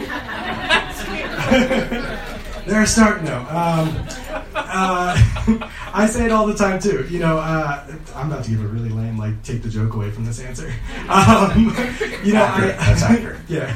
[2.66, 3.40] They're starting though.
[3.48, 4.06] Um,
[4.54, 5.16] uh,
[5.92, 7.06] I say it all the time too.
[7.10, 7.84] You know, uh,
[8.14, 10.72] I'm about to give a really lame, like, take the joke away from this answer.
[11.08, 11.74] Um,
[12.22, 12.76] you know, Accurate.
[12.78, 13.40] I, That's accurate.
[13.48, 13.74] yeah.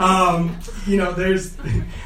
[0.00, 1.56] Um, you know, there's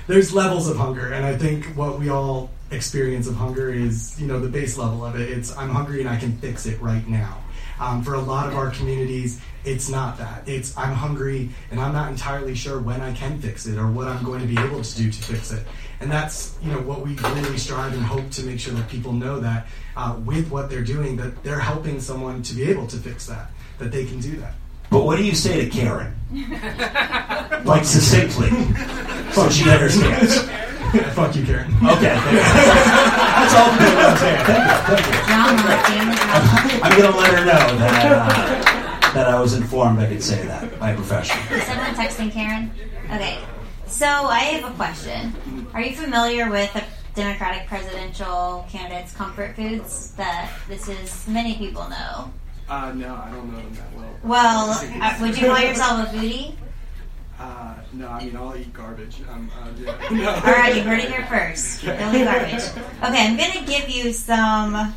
[0.07, 4.27] there's levels of hunger, and I think what we all experience of hunger is, you
[4.27, 5.31] know, the base level of it.
[5.31, 7.39] It's I'm hungry and I can fix it right now.
[7.79, 10.49] Um, for a lot of our communities, it's not that.
[10.49, 14.09] It's I'm hungry and I'm not entirely sure when I can fix it or what
[14.09, 15.67] I'm going to be able to do to fix it.
[16.01, 19.13] And that's you know what we really strive and hope to make sure that people
[19.13, 22.97] know that uh, with what they're doing, that they're helping someone to be able to
[22.97, 24.55] fix that, that they can do that.
[24.91, 26.15] But what do you say to Karen?
[27.65, 28.51] like succinctly,
[29.33, 30.49] so she understands.
[31.17, 31.73] Fuck you, Karen.
[31.83, 32.39] Okay, thank you.
[32.39, 34.37] that's all I'm gonna say.
[34.45, 35.13] Thank you, thank you.
[35.27, 36.83] John Martin.
[36.83, 40.79] I'm gonna let her know that uh, that I was informed I could say that
[40.79, 41.43] by a professional.
[41.57, 42.71] Is someone texting Karen?
[43.07, 43.39] Okay.
[43.87, 45.33] So I have a question.
[45.73, 50.11] Are you familiar with the Democratic presidential candidate's comfort foods?
[50.17, 52.31] That this is many people know.
[52.69, 54.19] Uh, no, I don't know them that well.
[54.23, 54.71] Well,
[55.03, 56.57] uh, would you call yourself a foodie?
[57.39, 59.21] Uh, no, I mean I'll eat garbage.
[59.29, 60.09] Um, uh, yeah.
[60.11, 60.31] no.
[60.31, 61.85] All right, you heard it here first.
[61.85, 62.63] Don't eat garbage.
[62.63, 64.95] Okay, I'm gonna give you some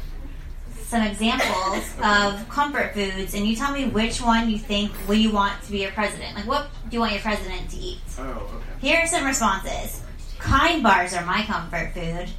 [0.90, 5.32] some examples of comfort foods, and you tell me which one you think will you
[5.32, 6.36] want to be your president.
[6.36, 8.00] Like, what do you want your president to eat?
[8.18, 8.66] Oh, okay.
[8.88, 10.02] Here are some responses.
[10.40, 12.30] Kind bars are my comfort food.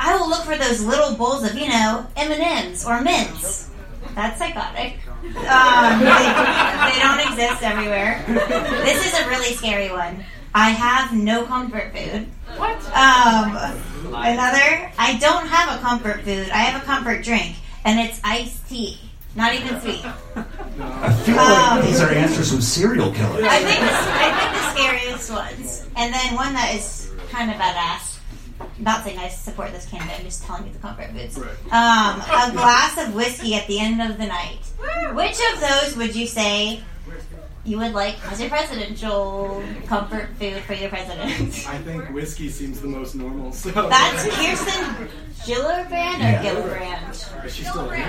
[0.00, 3.70] I will look for those little bowls of, you know, M and M's or mints.
[4.16, 4.96] That's psychotic.
[5.06, 6.26] Um, they,
[6.88, 8.24] they don't exist everywhere.
[8.26, 10.24] This is a really scary one.
[10.54, 12.26] I have no comfort food.
[12.56, 12.76] What?
[12.96, 13.54] Um,
[14.14, 14.90] another.
[14.98, 16.48] I don't have a comfort food.
[16.48, 18.98] I have a comfort drink, and it's iced tea.
[19.34, 20.02] Not even sweet.
[20.02, 23.44] I feel like Um, these are answers from serial killers.
[23.44, 27.58] I think the, I think the scariest ones, and then one that is kind of
[27.58, 28.15] badass.
[28.60, 30.18] I'm not saying I support this candidate.
[30.18, 31.38] I'm just telling you the comfort foods.
[31.38, 31.44] Um,
[32.20, 34.60] a glass of whiskey at the end of the night.
[35.14, 36.82] Which of those would you say
[37.66, 41.30] you would like as your presidential comfort food for your president?
[41.68, 43.52] I think whiskey seems the most normal.
[43.52, 45.08] So That's Kirsten
[45.44, 46.42] Gillibrand or Yeah.
[46.44, 47.44] Gillibrand?
[47.44, 48.00] Is she still in?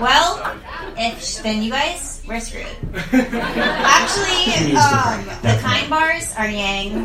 [0.00, 0.56] Well,
[0.96, 2.66] if then you guys we're screwed.
[3.12, 7.04] Actually, She needs to um, the kind bars are Yang.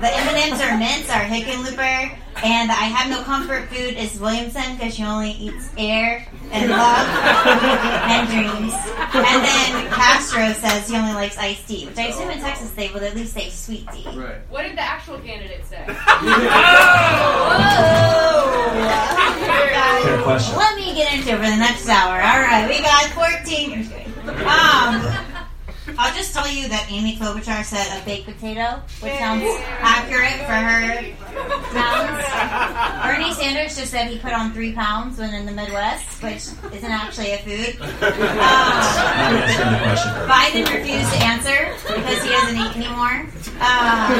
[0.00, 4.94] the M&Ms are mints are Hickenlooper, and I have no comfort food is Williamson because
[4.94, 7.06] she only eats air and love
[8.08, 8.72] and dreams.
[9.14, 12.88] And then Castro says he only likes iced tea, which I assume in Texas they
[12.90, 14.06] would at least say sweet tea.
[14.06, 14.38] Right.
[14.48, 15.84] What did the actual candidate say?
[20.02, 20.56] Fair question.
[20.56, 22.14] Let me get into it for the next hour.
[22.14, 23.88] All right, we got 14.
[24.46, 25.31] Um,
[25.98, 29.42] I'll just tell you that Amy Klobuchar said a baked potato, which sounds
[29.80, 31.12] accurate for her
[31.74, 32.22] pounds.
[33.02, 36.90] Bernie Sanders just said he put on three pounds when in the Midwest, which isn't
[36.90, 37.76] actually a food.
[38.42, 40.12] Um, I'm asking the question.
[40.28, 43.26] Biden refused to answer because he doesn't eat anymore.
[43.60, 44.12] Um,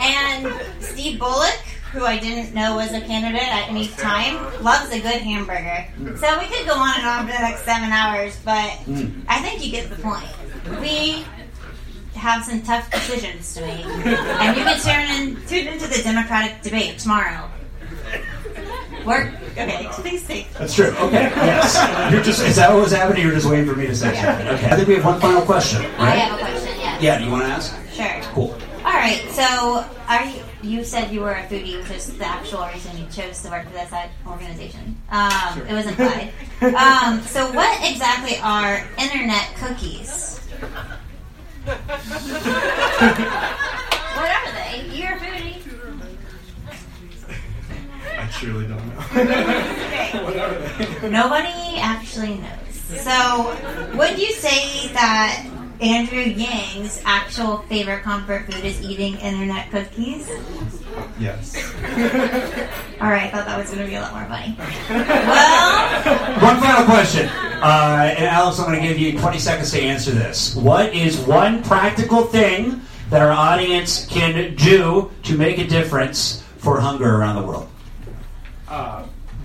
[0.00, 1.58] and Steve Bullock,
[1.92, 5.86] who I didn't know was a candidate at any time, loves a good hamburger.
[6.18, 9.20] So we could go on and on for the next seven hours, but hmm.
[9.28, 10.28] I think you get the point.
[10.80, 11.24] We
[12.14, 16.62] have some tough decisions to make, and you can tune in tune into the Democratic
[16.62, 17.50] debate tomorrow.
[19.04, 19.32] Work.
[19.52, 20.52] Okay, please take.
[20.54, 20.88] That's true.
[20.88, 21.22] Okay.
[21.22, 22.12] Yes.
[22.12, 23.22] You're just is that what was happening?
[23.22, 24.46] You're just waiting for me to say something.
[24.48, 24.66] Okay.
[24.66, 26.78] I think we have one final question, I have a question.
[26.78, 27.02] Yes.
[27.02, 27.18] Yeah.
[27.18, 27.74] Do you want to ask?
[27.92, 28.20] Sure.
[28.34, 28.52] Cool.
[28.84, 29.26] All right.
[29.30, 30.42] So, are you?
[30.62, 33.64] You said you were a foodie, which is the actual reason you chose to work
[33.64, 33.92] for this
[34.26, 34.96] organization.
[35.10, 36.32] Um, It was implied.
[36.60, 40.38] um, so, what exactly are internet cookies?
[41.64, 41.78] what
[44.18, 44.86] are they?
[44.92, 45.56] You're a foodie.
[48.18, 49.00] I truly don't know.
[50.24, 50.54] what are
[51.00, 51.10] they?
[51.10, 53.02] Nobody actually knows.
[53.02, 53.56] So,
[53.96, 55.46] would you say that
[55.80, 60.28] Andrew Yang's actual favorite comfort food is eating internet cookies?
[61.18, 61.56] yes.
[63.00, 64.56] All right, I thought that was going to be a lot more funny.
[64.58, 69.80] Well, One final question, uh, and Alex, I'm going to give you 20 seconds to
[69.80, 70.54] answer this.
[70.54, 76.78] What is one practical thing that our audience can do to make a difference for
[76.78, 77.68] hunger around the world?
[78.68, 79.04] Uh,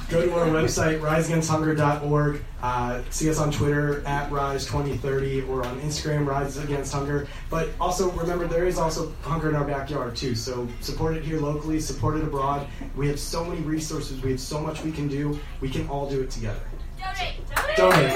[0.09, 2.41] go to our website, riseagainsthunger.org.
[2.61, 7.27] Uh, see us on Twitter at Rise2030 or on Instagram, Rise Against Hunger.
[7.49, 10.35] But also remember, there is also hunger in our backyard too.
[10.35, 12.67] So support it here locally, support it abroad.
[12.95, 14.21] We have so many resources.
[14.21, 15.39] We have so much we can do.
[15.61, 16.61] We can all do it together.
[16.97, 17.35] Donate.
[17.75, 18.13] Donate.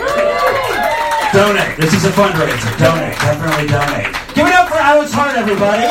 [1.34, 1.78] Donate.
[1.78, 2.80] This is a fundraiser.
[2.80, 3.18] Donate.
[3.20, 4.16] Definitely donate.
[4.34, 5.86] Give it up for Alex Hart, everybody.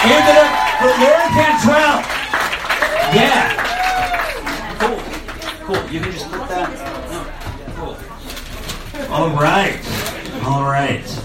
[0.00, 0.48] Give it up
[0.80, 2.00] for Lauren Cantrell.
[3.12, 3.69] Yeah.
[5.90, 6.70] You can just put that.
[7.10, 7.26] No.
[7.74, 7.96] Cool.
[9.12, 9.80] All right.
[10.44, 11.24] All right.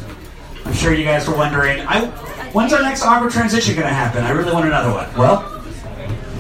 [0.65, 2.07] I'm sure you guys were wondering, I,
[2.51, 4.23] when's our next Arbor transition going to happen?
[4.23, 5.07] I really want another one.
[5.15, 5.61] Well,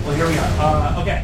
[0.05, 0.49] well, here we are.
[0.59, 1.23] Uh, okay.